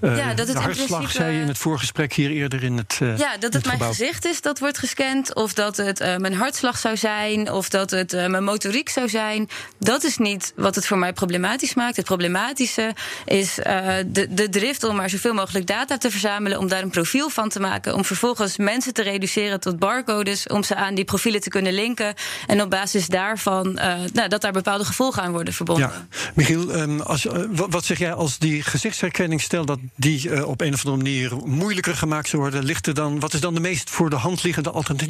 uh, 0.01 0.17
ja, 0.17 0.33
dat 0.33 0.47
het 0.47 0.55
de 0.55 0.61
hartslag, 0.61 0.87
principe, 0.87 1.11
zei 1.11 1.35
je 1.35 1.41
in 1.41 1.47
het 1.47 1.57
voorgesprek 1.57 2.13
hier 2.13 2.29
eerder 2.29 2.63
in 2.63 2.77
het. 2.77 2.99
Uh, 3.01 3.17
ja, 3.17 3.37
dat 3.37 3.53
het 3.53 3.65
mijn 3.65 3.77
gebouw. 3.77 3.89
gezicht 3.89 4.25
is 4.25 4.41
dat 4.41 4.59
wordt 4.59 4.74
gescand, 4.77 5.35
of 5.35 5.53
dat 5.53 5.77
het 5.77 6.01
uh, 6.01 6.17
mijn 6.17 6.33
hartslag 6.33 6.77
zou 6.77 6.97
zijn, 6.97 7.51
of 7.51 7.69
dat 7.69 7.91
het 7.91 8.13
uh, 8.13 8.27
mijn 8.27 8.43
motoriek 8.43 8.89
zou 8.89 9.09
zijn. 9.09 9.49
Dat 9.79 10.03
is 10.03 10.17
niet 10.17 10.53
wat 10.55 10.75
het 10.75 10.87
voor 10.87 10.97
mij 10.97 11.13
problematisch 11.13 11.73
maakt. 11.73 11.95
Het 11.95 12.05
problematische 12.05 12.95
is 13.25 13.59
uh, 13.59 13.87
de, 14.05 14.33
de 14.33 14.49
drift 14.49 14.83
om 14.83 14.95
maar 14.95 15.09
zoveel 15.09 15.33
mogelijk 15.33 15.67
data 15.67 15.97
te 15.97 16.11
verzamelen, 16.11 16.59
om 16.59 16.67
daar 16.67 16.81
een 16.81 16.89
profiel 16.89 17.29
van 17.29 17.49
te 17.49 17.59
maken, 17.59 17.93
om 17.93 18.05
vervolgens 18.05 18.57
mensen 18.57 18.93
te 18.93 19.01
reduceren 19.01 19.59
tot 19.59 19.79
barcodes, 19.79 20.47
om 20.47 20.63
ze 20.63 20.75
aan 20.75 20.95
die 20.95 21.05
profielen 21.05 21.41
te 21.41 21.49
kunnen 21.49 21.73
linken 21.73 22.13
en 22.47 22.61
op 22.61 22.69
basis 22.69 23.07
daarvan 23.07 23.73
nou, 24.13 24.27
dat 24.27 24.41
daar 24.41 24.51
bepaalde 24.51 24.85
gevolgen 24.85 25.23
aan 25.23 25.31
worden 25.31 25.53
verbonden. 25.53 25.89
Ja. 25.89 26.07
Michiel, 26.33 26.75
um, 26.75 27.01
als, 27.01 27.27
wat 27.51 27.85
zeg 27.85 27.97
jij 27.97 28.13
als 28.13 28.37
die 28.37 28.63
gezichtsherkenning, 28.63 29.41
stel 29.41 29.65
dat 29.65 29.79
die 29.95 30.45
op 30.45 30.61
een 30.61 30.73
of 30.73 30.85
andere 30.85 31.03
manier 31.03 31.35
moeilijker 31.45 31.95
gemaakt 31.95 32.29
zou 32.29 32.41
worden, 32.41 32.63
ligt 32.63 32.87
er 32.87 32.93
dan, 32.93 33.19
wat 33.19 33.33
is 33.33 33.39
dan 33.39 33.53
de 33.53 33.59
meest 33.59 33.89
voor 33.89 34.09
de 34.09 34.15
hand 34.15 34.43
liggende 34.43 34.64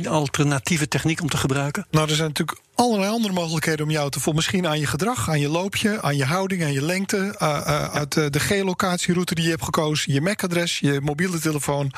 alternatieve 0.08 0.88
techniek 0.88 1.22
om 1.22 1.30
te 1.30 1.38
gebruiken? 1.38 1.86
Nou, 1.92 2.10
er 2.10 2.16
zijn 2.16 2.28
natuurlijk 2.28 2.60
allerlei 2.76 3.12
andere 3.12 3.34
mogelijkheden 3.34 3.86
om 3.86 3.92
jou 3.92 4.10
te 4.10 4.20
volgen. 4.20 4.36
Misschien 4.36 4.68
aan 4.68 4.80
je 4.80 4.88
gedrag, 4.88 5.30
aan 5.30 5.40
je 5.40 5.50
loopje, 5.50 6.02
aan 6.02 6.16
je 6.16 6.26
houding, 6.26 6.64
aan 6.64 6.74
je 6.74 6.82
lengte. 6.82 7.18
Uh, 7.18 7.62
uh, 7.68 7.84
uit 7.84 8.16
uh, 8.16 8.26
de 8.30 8.40
geolocatieroute 8.40 9.36
die 9.36 9.44
je 9.44 9.50
hebt 9.50 9.64
gekozen, 9.64 10.14
je 10.14 10.22
MAC-adres, 10.22 10.80
je 10.80 11.02
mobiele 11.02 11.40
telefoon. 11.40 11.92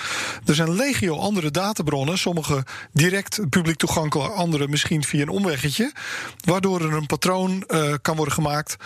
Er 0.46 0.56
zijn 0.56 0.76
legio 0.76 1.18
andere 1.18 1.52
databronnen. 1.52 2.18
Sommige 2.18 2.66
direct 2.94 3.50
publiek 3.50 3.78
toegankelijk, 3.78 4.34
andere 4.34 4.68
misschien 4.68 5.04
via 5.04 5.22
een 5.22 5.30
omweggetje. 5.30 5.92
Waardoor 6.46 6.82
er 6.82 6.94
een 6.94 7.06
patroon 7.06 7.64
kan 8.02 8.16
worden 8.16 8.34
gemaakt 8.34 8.78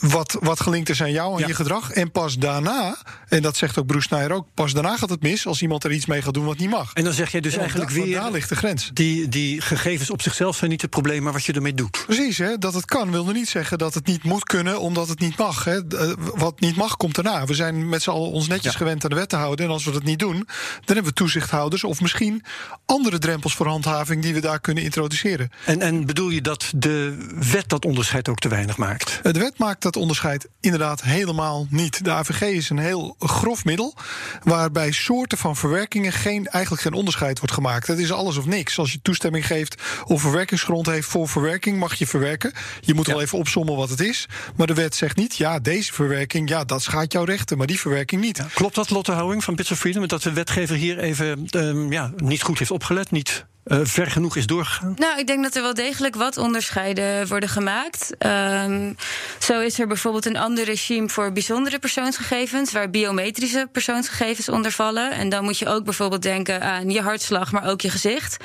wat, 0.00 0.36
wat 0.40 0.60
gelinkt 0.60 0.88
is 0.88 1.02
aan 1.02 1.12
jou, 1.12 1.42
aan 1.42 1.48
je 1.48 1.54
gedrag. 1.54 1.90
En 1.90 2.10
pas 2.10 2.38
daarna, 2.38 2.96
en 3.28 3.42
dat 3.42 3.56
zegt 3.56 3.78
ook 3.78 3.86
Bruce 3.86 4.32
ook, 4.32 4.46
pas 4.54 4.72
daarna 4.72 4.96
gaat 4.96 5.10
het 5.10 5.22
mis 5.22 5.46
als 5.46 5.62
iemand 5.62 5.84
er 5.84 5.92
iets 5.92 6.06
mee 6.06 6.22
gaat 6.22 6.34
doen 6.34 6.44
wat 6.44 6.58
niet 6.58 6.70
mag. 6.70 6.92
En 6.92 7.04
dan 7.04 7.12
zeg 7.12 7.32
je 7.32 7.40
dus 7.40 7.56
eigenlijk 7.56 7.90
weer. 7.90 8.14
Daar 8.14 8.30
ligt 8.30 8.48
de 8.48 8.56
grens. 8.56 8.90
Die, 8.92 9.28
die 9.28 9.60
gegevens 9.60 10.10
op 10.10 10.22
zichzelf 10.22 10.56
zijn 10.56 10.70
niet 10.70 10.82
het 10.82 10.90
probleem, 10.90 11.22
maar 11.22 11.32
wat 11.32 11.44
je 11.44 11.52
ermee 11.52 11.74
doet. 11.74 12.02
Precies, 12.06 12.38
hè, 12.38 12.58
dat 12.58 12.74
het 12.74 12.84
kan 12.84 13.10
wil 13.10 13.24
nog 13.24 13.34
niet 13.34 13.48
zeggen 13.48 13.78
dat 13.78 13.94
het 13.94 14.06
niet 14.06 14.24
moet 14.24 14.44
kunnen, 14.44 14.80
omdat 14.80 15.08
het 15.08 15.20
niet 15.20 15.36
mag. 15.36 15.64
Hè. 15.64 15.86
Eh, 15.86 16.12
wat 16.16 16.60
niet 16.60 16.76
mag, 16.76 16.96
komt 16.96 17.14
daarna. 17.14 17.46
We 17.46 17.54
zijn 17.54 17.88
met 17.88 18.02
z'n 18.02 18.10
allen 18.10 18.30
ons 18.30 18.48
netjes 18.48 18.74
gewend 18.74 19.04
aan 19.04 19.10
de 19.10 19.16
wet 19.16 19.28
te 19.28 19.36
houden. 19.36 19.66
En 19.66 19.72
als 19.72 19.84
we 19.84 19.90
dat 19.90 20.02
niet 20.02 20.18
doen, 20.18 20.36
dan 20.36 20.46
hebben 20.84 21.04
we 21.04 21.12
toezichthouders 21.12 21.84
of 21.84 22.00
misschien 22.00 22.44
andere 22.86 23.18
drempels 23.18 23.54
voor 23.54 23.66
handhaving 23.66 24.22
die 24.22 24.34
we 24.34 24.40
daar 24.40 24.60
kunnen 24.60 24.84
introduceren. 24.84 25.50
En, 25.64 25.80
en 25.80 26.06
bedoel 26.06 26.30
je 26.30 26.40
dat 26.40 26.72
de 26.76 27.28
wet 27.50 27.68
dat 27.68 27.84
onderscheid 27.84 28.28
ook 28.28 28.38
te 28.38 28.48
weinig 28.48 28.76
maakt? 28.76 29.18
De 29.22 29.38
wet 29.38 29.49
maakt 29.58 29.82
dat 29.82 29.96
onderscheid 29.96 30.48
inderdaad 30.60 31.02
helemaal 31.02 31.66
niet. 31.70 32.04
De 32.04 32.10
AVG 32.10 32.40
is 32.40 32.70
een 32.70 32.78
heel 32.78 33.16
grof 33.18 33.64
middel, 33.64 33.94
waarbij 34.42 34.92
soorten 34.92 35.38
van 35.38 35.56
verwerkingen 35.56 36.12
geen, 36.12 36.46
eigenlijk 36.46 36.82
geen 36.82 36.92
onderscheid 36.92 37.38
wordt 37.38 37.54
gemaakt. 37.54 37.86
Het 37.86 37.98
is 37.98 38.12
alles 38.12 38.36
of 38.36 38.46
niks. 38.46 38.78
Als 38.78 38.92
je 38.92 39.02
toestemming 39.02 39.46
geeft 39.46 39.82
of 40.06 40.20
verwerkingsgrond 40.20 40.86
heeft 40.86 41.08
voor 41.08 41.28
verwerking, 41.28 41.78
mag 41.78 41.94
je 41.94 42.06
verwerken. 42.06 42.52
Je 42.80 42.94
moet 42.94 43.06
ja. 43.06 43.12
wel 43.12 43.22
even 43.22 43.38
opsommen 43.38 43.76
wat 43.76 43.90
het 43.90 44.00
is. 44.00 44.28
Maar 44.56 44.66
de 44.66 44.74
wet 44.74 44.94
zegt 44.94 45.16
niet, 45.16 45.36
ja, 45.36 45.58
deze 45.58 45.92
verwerking, 45.92 46.48
ja, 46.48 46.64
dat 46.64 46.82
schaadt 46.82 47.12
jouw 47.12 47.24
rechten, 47.24 47.58
maar 47.58 47.66
die 47.66 47.80
verwerking 47.80 48.20
niet. 48.20 48.36
Ja, 48.36 48.46
klopt 48.54 48.74
dat, 48.74 48.90
Lotte 48.90 49.12
Houwing 49.12 49.44
van 49.44 49.54
Bits 49.54 49.70
of 49.70 49.78
Freedom, 49.78 50.06
dat 50.06 50.22
de 50.22 50.32
wetgever 50.32 50.76
hier 50.76 50.98
even 50.98 51.46
um, 51.50 51.92
ja, 51.92 52.12
niet 52.16 52.42
goed 52.42 52.58
heeft 52.58 52.70
opgelet, 52.70 53.10
niet 53.10 53.46
uh, 53.70 53.80
ver 53.82 54.10
genoeg 54.10 54.36
is 54.36 54.46
doorgegaan? 54.46 54.94
Nou, 54.96 55.18
ik 55.18 55.26
denk 55.26 55.42
dat 55.42 55.54
er 55.54 55.62
wel 55.62 55.74
degelijk 55.74 56.14
wat 56.14 56.36
onderscheiden 56.36 57.28
worden 57.28 57.48
gemaakt. 57.48 58.14
Um, 58.18 58.96
zo 59.38 59.60
is 59.60 59.78
er 59.78 59.86
bijvoorbeeld 59.86 60.26
een 60.26 60.36
ander 60.36 60.64
regime 60.64 61.08
voor 61.08 61.32
bijzondere 61.32 61.78
persoonsgegevens, 61.78 62.72
waar 62.72 62.90
biometrische 62.90 63.68
persoonsgegevens 63.72 64.48
onder 64.48 64.72
vallen. 64.72 65.10
En 65.12 65.28
dan 65.28 65.44
moet 65.44 65.58
je 65.58 65.68
ook 65.68 65.84
bijvoorbeeld 65.84 66.22
denken 66.22 66.62
aan 66.62 66.90
je 66.90 67.00
hartslag, 67.00 67.52
maar 67.52 67.68
ook 67.68 67.80
je 67.80 67.90
gezicht. 67.90 68.36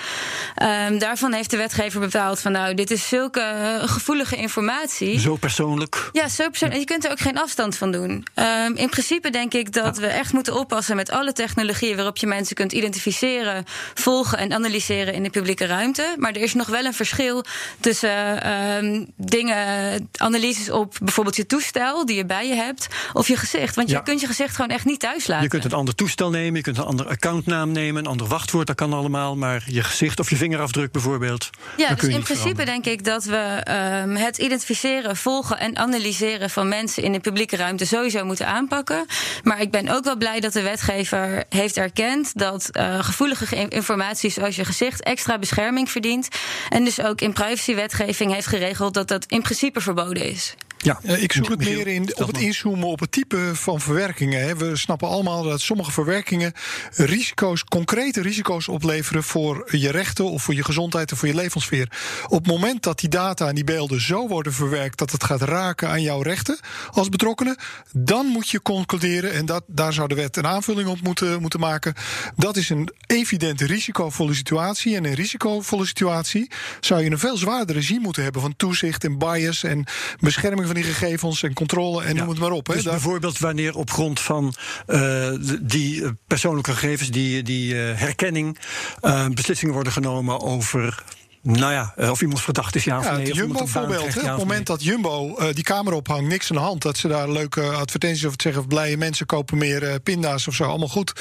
Um, 0.89 0.99
daarvan 0.99 1.33
heeft 1.33 1.49
de 1.49 1.57
wetgever 1.57 1.99
bepaald 1.99 2.39
van 2.39 2.51
nou, 2.51 2.73
dit 2.73 2.91
is 2.91 3.07
zulke 3.07 3.79
gevoelige 3.85 4.35
informatie. 4.35 5.19
Zo 5.19 5.35
persoonlijk. 5.35 6.09
Ja, 6.11 6.27
zo 6.27 6.49
persoonlijk. 6.49 6.73
En 6.73 6.79
je 6.79 6.85
kunt 6.85 7.05
er 7.05 7.11
ook 7.11 7.19
geen 7.19 7.37
afstand 7.37 7.77
van 7.77 7.91
doen. 7.91 8.25
Um, 8.35 8.75
in 8.75 8.89
principe 8.89 9.29
denk 9.29 9.53
ik 9.53 9.73
dat 9.73 9.95
ja. 9.95 10.01
we 10.01 10.07
echt 10.07 10.33
moeten 10.33 10.55
oppassen 10.55 10.95
met 10.95 11.11
alle 11.11 11.33
technologieën 11.33 11.95
waarop 11.95 12.17
je 12.17 12.27
mensen 12.27 12.55
kunt 12.55 12.71
identificeren, 12.71 13.65
volgen 13.93 14.37
en 14.37 14.53
analyseren 14.53 15.13
in 15.15 15.23
de 15.23 15.29
publieke 15.29 15.65
ruimte. 15.65 16.15
Maar 16.17 16.31
er 16.31 16.41
is 16.41 16.53
nog 16.53 16.67
wel 16.67 16.85
een 16.85 16.93
verschil 16.93 17.45
tussen 17.79 18.51
um, 18.51 19.11
dingen, 19.15 20.09
analyses 20.17 20.69
op 20.69 20.95
bijvoorbeeld 21.01 21.35
je 21.35 21.45
toestel 21.45 22.05
die 22.05 22.15
je 22.15 22.25
bij 22.25 22.47
je 22.47 22.55
hebt, 22.55 22.87
of 23.13 23.27
je 23.27 23.37
gezicht. 23.37 23.75
Want 23.75 23.89
je 23.89 24.03
kunt 24.03 24.21
je 24.21 24.27
gezicht 24.27 24.55
gewoon 24.55 24.71
echt 24.71 24.85
niet 24.85 24.99
thuis 24.99 25.27
laten. 25.27 25.43
Je 25.43 25.49
kunt 25.49 25.65
een 25.65 25.73
ander 25.73 25.95
toestel 25.95 26.29
nemen, 26.29 26.55
je 26.55 26.61
kunt 26.61 26.77
een 26.77 26.83
ander 26.83 27.07
accountnaam 27.07 27.71
nemen, 27.71 28.03
een 28.03 28.09
ander 28.09 28.27
wachtwoord, 28.27 28.67
dat 28.67 28.75
kan 28.75 28.93
allemaal. 28.93 29.35
Maar 29.35 29.63
je 29.65 29.83
gezicht 29.83 30.19
of 30.19 30.29
je 30.29 30.35
vingerafdruk 30.35 30.91
bijvoorbeeld. 30.91 31.49
Ja, 31.77 31.93
dus 31.93 32.03
in 32.03 32.09
principe 32.09 32.37
veranderen. 32.37 32.65
denk 32.65 32.85
ik 32.85 33.05
dat 33.05 33.23
we 33.23 33.63
um, 34.03 34.15
het 34.15 34.37
identificeren, 34.37 35.15
volgen 35.15 35.59
en 35.59 35.77
analyseren 35.77 36.49
van 36.49 36.67
mensen 36.67 37.03
in 37.03 37.11
de 37.11 37.19
publieke 37.19 37.55
ruimte 37.55 37.85
sowieso 37.85 38.25
moeten 38.25 38.47
aanpakken. 38.47 39.05
Maar 39.43 39.61
ik 39.61 39.71
ben 39.71 39.89
ook 39.89 40.03
wel 40.03 40.17
blij 40.17 40.39
dat 40.39 40.53
de 40.53 40.61
wetgever 40.61 41.43
heeft 41.49 41.77
erkend 41.77 42.37
dat 42.37 42.69
uh, 42.71 43.03
gevoelige 43.03 43.67
informatie 43.69 44.29
zoals 44.29 44.55
je 44.55 44.65
gezicht 44.65 45.03
extra 45.05 45.37
bescherming 45.37 45.91
verdient. 45.91 46.27
En 46.69 46.83
dus 46.83 47.01
ook 47.01 47.21
in 47.21 47.33
privacywetgeving 47.33 48.33
heeft 48.33 48.47
geregeld 48.47 48.93
dat 48.93 49.07
dat 49.07 49.25
in 49.25 49.41
principe 49.41 49.81
verboden 49.81 50.23
is. 50.23 50.55
Ja, 50.85 50.99
uh, 51.03 51.23
ik 51.23 51.31
zoek 51.31 51.49
het 51.49 51.59
meer 51.59 51.87
in, 51.87 52.17
op 52.17 52.27
het 52.27 52.37
inzoomen 52.37 52.87
op 52.87 52.99
het 52.99 53.11
type 53.11 53.51
van 53.53 53.81
verwerkingen. 53.81 54.57
We 54.57 54.77
snappen 54.77 55.07
allemaal 55.07 55.43
dat 55.43 55.61
sommige 55.61 55.91
verwerkingen 55.91 56.53
risico's, 56.91 57.63
concrete 57.63 58.21
risico's 58.21 58.67
opleveren 58.67 59.23
voor 59.23 59.69
je 59.71 59.91
rechten 59.91 60.25
of 60.25 60.43
voor 60.43 60.53
je 60.53 60.63
gezondheid 60.63 61.11
en 61.11 61.17
voor 61.17 61.27
je 61.27 61.35
levensfeer. 61.35 61.91
Op 62.27 62.37
het 62.37 62.47
moment 62.47 62.83
dat 62.83 62.99
die 62.99 63.09
data 63.09 63.47
en 63.47 63.55
die 63.55 63.63
beelden 63.63 64.01
zo 64.01 64.27
worden 64.27 64.53
verwerkt 64.53 64.97
dat 64.97 65.11
het 65.11 65.23
gaat 65.23 65.41
raken 65.41 65.89
aan 65.89 66.01
jouw 66.01 66.21
rechten 66.21 66.59
als 66.91 67.09
betrokkenen, 67.09 67.57
dan 67.93 68.25
moet 68.25 68.49
je 68.49 68.61
concluderen, 68.61 69.33
en 69.33 69.45
dat, 69.45 69.63
daar 69.67 69.93
zou 69.93 70.07
de 70.07 70.15
wet 70.15 70.37
een 70.37 70.47
aanvulling 70.47 70.89
op 70.89 71.01
moeten, 71.01 71.41
moeten 71.41 71.59
maken. 71.59 71.93
Dat 72.35 72.57
is 72.57 72.69
een 72.69 72.89
evidente 73.07 73.65
risicovolle 73.65 74.33
situatie. 74.33 74.95
En 74.95 75.03
in 75.03 75.09
een 75.09 75.15
risicovolle 75.15 75.85
situatie 75.85 76.51
zou 76.79 77.03
je 77.03 77.11
een 77.11 77.19
veel 77.19 77.37
zwaarder 77.37 77.75
regime 77.75 77.99
moeten 77.99 78.23
hebben 78.23 78.41
van 78.41 78.55
toezicht 78.55 79.03
en 79.03 79.17
bias 79.17 79.63
en 79.63 79.83
bescherming 80.19 80.67
van 80.67 80.73
die 80.75 80.83
gegevens 80.83 81.43
en 81.43 81.53
controle 81.53 82.03
en 82.03 82.15
noem 82.15 82.29
het 82.29 82.39
maar 82.39 82.51
op. 82.51 82.65
Dus 82.65 82.83
bijvoorbeeld 82.83 83.37
wanneer 83.39 83.75
op 83.75 83.91
grond 83.91 84.19
van 84.19 84.53
uh, 84.87 85.31
die 85.61 86.03
persoonlijke 86.27 86.71
gegevens, 86.71 87.09
die, 87.09 87.43
die 87.43 87.73
uh, 87.73 87.81
herkenning, 87.95 88.57
uh, 89.01 89.27
beslissingen 89.27 89.73
worden 89.73 89.93
genomen 89.93 90.41
over 90.41 91.03
nou 91.45 91.73
ja, 91.73 91.93
eh, 91.95 92.09
of 92.09 92.21
iemand 92.21 92.41
verdacht 92.41 92.75
is, 92.75 92.83
ja, 92.83 93.01
ja 93.01 93.11
of 93.11 93.17
nee. 93.17 93.33
Jumbo 93.33 93.65
voorbeeld. 93.65 94.17
Op 94.17 94.21
het 94.21 94.37
moment 94.37 94.67
dat 94.67 94.83
Jumbo 94.83 95.35
uh, 95.39 95.53
die 95.53 95.63
camera 95.63 95.95
ophangt, 95.95 96.27
niks 96.27 96.49
aan 96.49 96.55
de 96.55 96.61
hand. 96.61 96.81
Dat 96.81 96.97
ze 96.97 97.07
daar 97.07 97.29
leuke 97.29 97.61
advertenties 97.61 98.25
over 98.25 98.41
zeggen. 98.41 98.67
Blije 98.67 98.97
mensen 98.97 99.25
kopen 99.25 99.57
meer 99.57 99.83
uh, 99.83 99.93
pinda's 100.03 100.47
of 100.47 100.55
zo, 100.55 100.63
allemaal 100.63 100.87
goed. 100.87 101.13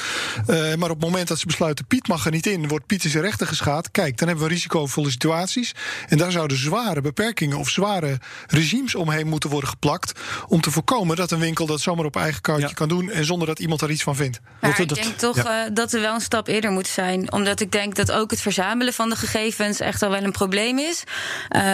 Uh, 0.47 0.75
maar 0.75 0.89
op 0.89 0.95
het 0.95 1.05
moment 1.05 1.27
dat 1.27 1.39
ze 1.39 1.45
besluiten, 1.45 1.85
Piet 1.85 2.07
mag 2.07 2.25
er 2.25 2.31
niet 2.31 2.45
in, 2.45 2.67
wordt 2.67 2.85
Piet 2.85 3.03
in 3.03 3.09
zijn 3.09 3.23
rechten 3.23 3.47
geschaad. 3.47 3.91
Kijk, 3.91 4.17
dan 4.17 4.27
hebben 4.27 4.47
we 4.47 4.53
risicovolle 4.53 5.09
situaties. 5.09 5.71
En 6.07 6.17
daar 6.17 6.31
zouden 6.31 6.57
zware 6.57 7.01
beperkingen 7.01 7.57
of 7.57 7.69
zware 7.69 8.19
regimes 8.47 8.95
omheen 8.95 9.27
moeten 9.27 9.49
worden 9.49 9.69
geplakt. 9.69 10.19
Om 10.47 10.61
te 10.61 10.71
voorkomen 10.71 11.15
dat 11.15 11.31
een 11.31 11.39
winkel 11.39 11.65
dat 11.65 11.81
zomaar 11.81 12.05
op 12.05 12.15
eigen 12.15 12.41
kaartje 12.41 12.67
ja. 12.67 12.73
kan 12.73 12.87
doen. 12.87 13.09
En 13.09 13.25
zonder 13.25 13.47
dat 13.47 13.59
iemand 13.59 13.79
daar 13.79 13.91
iets 13.91 14.03
van 14.03 14.15
vindt. 14.15 14.39
Maar 14.61 14.79
ik 14.79 14.95
denk 14.95 15.17
toch 15.17 15.35
ja. 15.35 15.69
dat 15.69 15.93
er 15.93 16.01
wel 16.01 16.13
een 16.13 16.21
stap 16.21 16.47
eerder 16.47 16.71
moet 16.71 16.87
zijn. 16.87 17.31
Omdat 17.31 17.59
ik 17.59 17.71
denk 17.71 17.95
dat 17.95 18.11
ook 18.11 18.31
het 18.31 18.41
verzamelen 18.41 18.93
van 18.93 19.09
de 19.09 19.15
gegevens 19.15 19.79
echt 19.79 20.01
al 20.01 20.14
wel 20.15 20.23
een 20.23 20.31
probleem 20.31 20.79
is. 20.79 21.03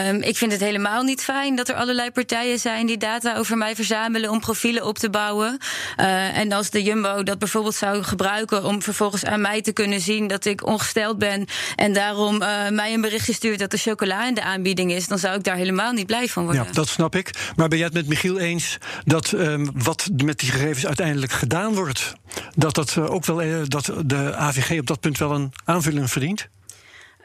Um, 0.07 0.21
ik 0.21 0.37
vind 0.37 0.51
het 0.51 0.61
helemaal 0.61 1.03
niet 1.03 1.23
fijn 1.23 1.55
dat 1.55 1.69
er 1.69 1.75
allerlei 1.75 2.11
partijen 2.11 2.59
zijn 2.59 2.85
die 2.85 2.97
data 2.97 3.37
over 3.37 3.57
mij 3.57 3.75
verzamelen 3.75 4.29
om 4.29 4.39
profielen 4.39 4.85
op 4.85 4.97
te 4.97 5.09
bouwen. 5.09 5.57
Uh, 5.97 6.37
en 6.37 6.51
als 6.51 6.69
de 6.69 6.83
Jumbo 6.83 7.23
dat 7.23 7.39
bijvoorbeeld 7.39 7.75
zou 7.75 8.03
gebruiken 8.03 8.65
om 8.65 8.81
vervolgens 8.81 9.25
aan 9.25 9.41
mij 9.41 9.61
te 9.61 9.71
kunnen 9.71 10.01
zien 10.01 10.27
dat 10.27 10.45
ik 10.45 10.65
ongesteld 10.65 11.17
ben 11.17 11.45
en 11.75 11.93
daarom 11.93 12.41
uh, 12.41 12.69
mij 12.69 12.93
een 12.93 13.01
berichtje 13.01 13.33
stuurt 13.33 13.59
dat 13.59 13.71
de 13.71 13.77
chocola 13.77 14.27
in 14.27 14.33
de 14.33 14.43
aanbieding 14.43 14.91
is, 14.91 15.07
dan 15.07 15.19
zou 15.19 15.35
ik 15.37 15.43
daar 15.43 15.55
helemaal 15.55 15.91
niet 15.91 16.05
blij 16.05 16.27
van 16.27 16.43
worden. 16.43 16.63
Ja, 16.63 16.71
dat 16.71 16.87
snap 16.87 17.15
ik. 17.15 17.29
Maar 17.55 17.67
ben 17.67 17.77
jij 17.77 17.87
het 17.87 17.95
met 17.95 18.07
Michiel 18.07 18.39
eens 18.39 18.77
dat 19.03 19.31
um, 19.31 19.71
wat 19.73 20.09
met 20.23 20.39
die 20.39 20.51
gegevens 20.51 20.85
uiteindelijk 20.85 21.31
gedaan 21.31 21.73
wordt, 21.73 22.13
dat, 22.55 22.75
dat, 22.75 22.95
uh, 22.95 23.11
ook 23.11 23.25
wel, 23.25 23.67
dat 23.67 23.91
de 24.05 24.35
AVG 24.35 24.79
op 24.79 24.87
dat 24.87 24.99
punt 24.99 25.17
wel 25.17 25.31
een 25.31 25.53
aanvulling 25.65 26.11
verdient? 26.11 26.49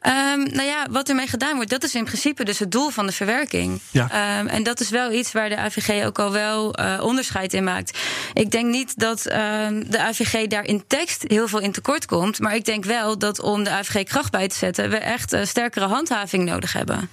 Um, 0.06 0.42
nou 0.42 0.62
ja, 0.62 0.86
wat 0.90 1.08
ermee 1.08 1.26
gedaan 1.26 1.54
wordt, 1.54 1.70
dat 1.70 1.84
is 1.84 1.94
in 1.94 2.04
principe 2.04 2.44
dus 2.44 2.58
het 2.58 2.70
doel 2.70 2.90
van 2.90 3.06
de 3.06 3.12
verwerking. 3.12 3.80
Ja. 3.90 4.38
Um, 4.38 4.46
en 4.46 4.62
dat 4.62 4.80
is 4.80 4.90
wel 4.90 5.12
iets 5.12 5.32
waar 5.32 5.48
de 5.48 5.56
AVG 5.56 6.04
ook 6.04 6.18
al 6.18 6.32
wel 6.32 6.80
uh, 6.80 7.00
onderscheid 7.02 7.54
in 7.54 7.64
maakt. 7.64 7.98
Ik 8.32 8.50
denk 8.50 8.66
niet 8.66 8.98
dat 8.98 9.26
um, 9.26 9.90
de 9.90 10.00
AVG 10.00 10.46
daar 10.46 10.64
in 10.64 10.84
tekst 10.86 11.24
heel 11.26 11.48
veel 11.48 11.58
in 11.58 11.72
tekort 11.72 12.06
komt. 12.06 12.38
Maar 12.38 12.54
ik 12.54 12.64
denk 12.64 12.84
wel 12.84 13.18
dat 13.18 13.40
om 13.40 13.64
de 13.64 13.70
AVG 13.70 14.02
kracht 14.02 14.30
bij 14.30 14.48
te 14.48 14.56
zetten, 14.56 14.90
we 14.90 14.96
echt 14.96 15.32
uh, 15.32 15.44
sterkere 15.44 15.86
handhaving 15.86 16.44
nodig 16.44 16.72
hebben. 16.72 17.10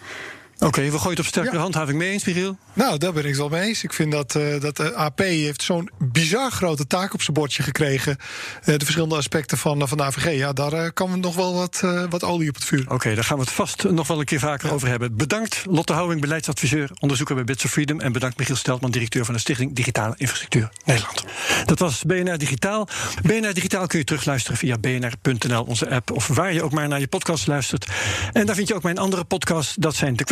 Oké, 0.55 0.65
okay, 0.65 0.91
we 0.91 0.97
gooien 0.97 1.09
het 1.09 1.19
op 1.19 1.25
sterkere 1.25 1.55
ja. 1.55 1.61
handhaving 1.61 1.97
mee 1.97 2.11
eens, 2.11 2.23
Michiel? 2.23 2.57
Nou, 2.73 2.97
daar 2.97 3.13
ben 3.13 3.23
ik 3.23 3.29
het 3.29 3.37
wel 3.37 3.49
mee 3.49 3.61
eens. 3.61 3.83
Ik 3.83 3.93
vind 3.93 4.11
dat, 4.11 4.35
uh, 4.35 4.59
dat 4.61 4.77
de 4.77 4.93
AP 4.95 5.19
heeft 5.19 5.61
zo'n 5.61 5.89
bizar 5.97 6.51
grote 6.51 6.87
taak 6.87 7.13
op 7.13 7.21
zijn 7.21 7.33
bordje 7.33 7.63
gekregen. 7.63 8.17
Uh, 8.59 8.65
de 8.65 8.79
verschillende 8.79 9.15
aspecten 9.15 9.57
van, 9.57 9.87
van 9.87 9.97
de 9.97 10.03
AVG. 10.03 10.37
Ja, 10.37 10.53
daar 10.53 10.91
kan 10.91 11.11
we 11.11 11.17
nog 11.17 11.35
wel 11.35 11.53
wat, 11.53 11.83
wat 12.09 12.23
olie 12.23 12.49
op 12.49 12.55
het 12.55 12.65
vuur. 12.65 12.83
Oké, 12.83 12.93
okay, 12.93 13.15
daar 13.15 13.23
gaan 13.23 13.37
we 13.37 13.43
het 13.43 13.51
vast 13.51 13.83
nog 13.83 14.07
wel 14.07 14.19
een 14.19 14.25
keer 14.25 14.39
vaker 14.39 14.67
ja. 14.67 14.73
over 14.73 14.87
hebben. 14.87 15.15
Bedankt 15.15 15.63
Lotte 15.69 15.93
Houwing, 15.93 16.21
beleidsadviseur, 16.21 16.89
onderzoeker 16.99 17.35
bij 17.35 17.43
Bits 17.43 17.65
of 17.65 17.71
Freedom. 17.71 17.99
En 17.99 18.11
bedankt 18.11 18.37
Michiel 18.37 18.55
Steltman, 18.55 18.91
directeur 18.91 19.25
van 19.25 19.33
de 19.33 19.39
Stichting 19.39 19.75
Digitale 19.75 20.13
Infrastructuur 20.17 20.69
Nederland. 20.85 21.23
Dat 21.65 21.79
was 21.79 22.03
BNR 22.03 22.37
Digitaal. 22.37 22.87
BNR 23.23 23.53
Digitaal 23.53 23.87
kun 23.87 23.99
je 23.99 24.05
terugluisteren 24.05 24.57
via 24.57 24.77
bnr.nl, 24.77 25.63
onze 25.63 25.89
app. 25.89 26.11
Of 26.11 26.27
waar 26.27 26.53
je 26.53 26.63
ook 26.63 26.71
maar 26.71 26.87
naar 26.87 26.99
je 26.99 27.07
podcast 27.07 27.47
luistert. 27.47 27.87
En 28.33 28.45
daar 28.45 28.55
vind 28.55 28.67
je 28.67 28.75
ook 28.75 28.83
mijn 28.83 28.97
andere 28.97 29.23
podcasts. 29.23 29.75
Dat 29.75 29.95
zijn 29.95 30.15
de 30.15 30.23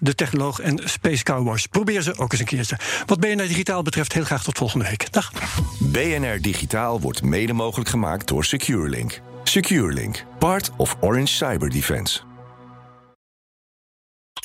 De 0.00 0.14
Technoloog 0.14 0.60
en 0.60 0.80
Space 0.84 1.22
Cowboys. 1.22 1.66
Probeer 1.66 2.02
ze 2.02 2.18
ook 2.18 2.32
eens 2.32 2.40
een 2.40 2.46
keertje. 2.46 2.78
Wat 3.06 3.20
BNR 3.20 3.46
Digitaal 3.46 3.82
betreft, 3.82 4.12
heel 4.12 4.24
graag 4.24 4.42
tot 4.42 4.58
volgende 4.58 4.84
week. 4.84 5.12
Dag. 5.12 5.32
BNR 5.78 6.40
Digitaal 6.40 7.00
wordt 7.00 7.22
mede 7.22 7.52
mogelijk 7.52 7.90
gemaakt 7.90 8.28
door 8.28 8.44
SecureLink. 8.44 9.20
SecureLink, 9.44 10.24
part 10.38 10.70
of 10.76 10.96
Orange 11.00 11.34
Cyber 11.34 11.70
Defense. 11.70 12.25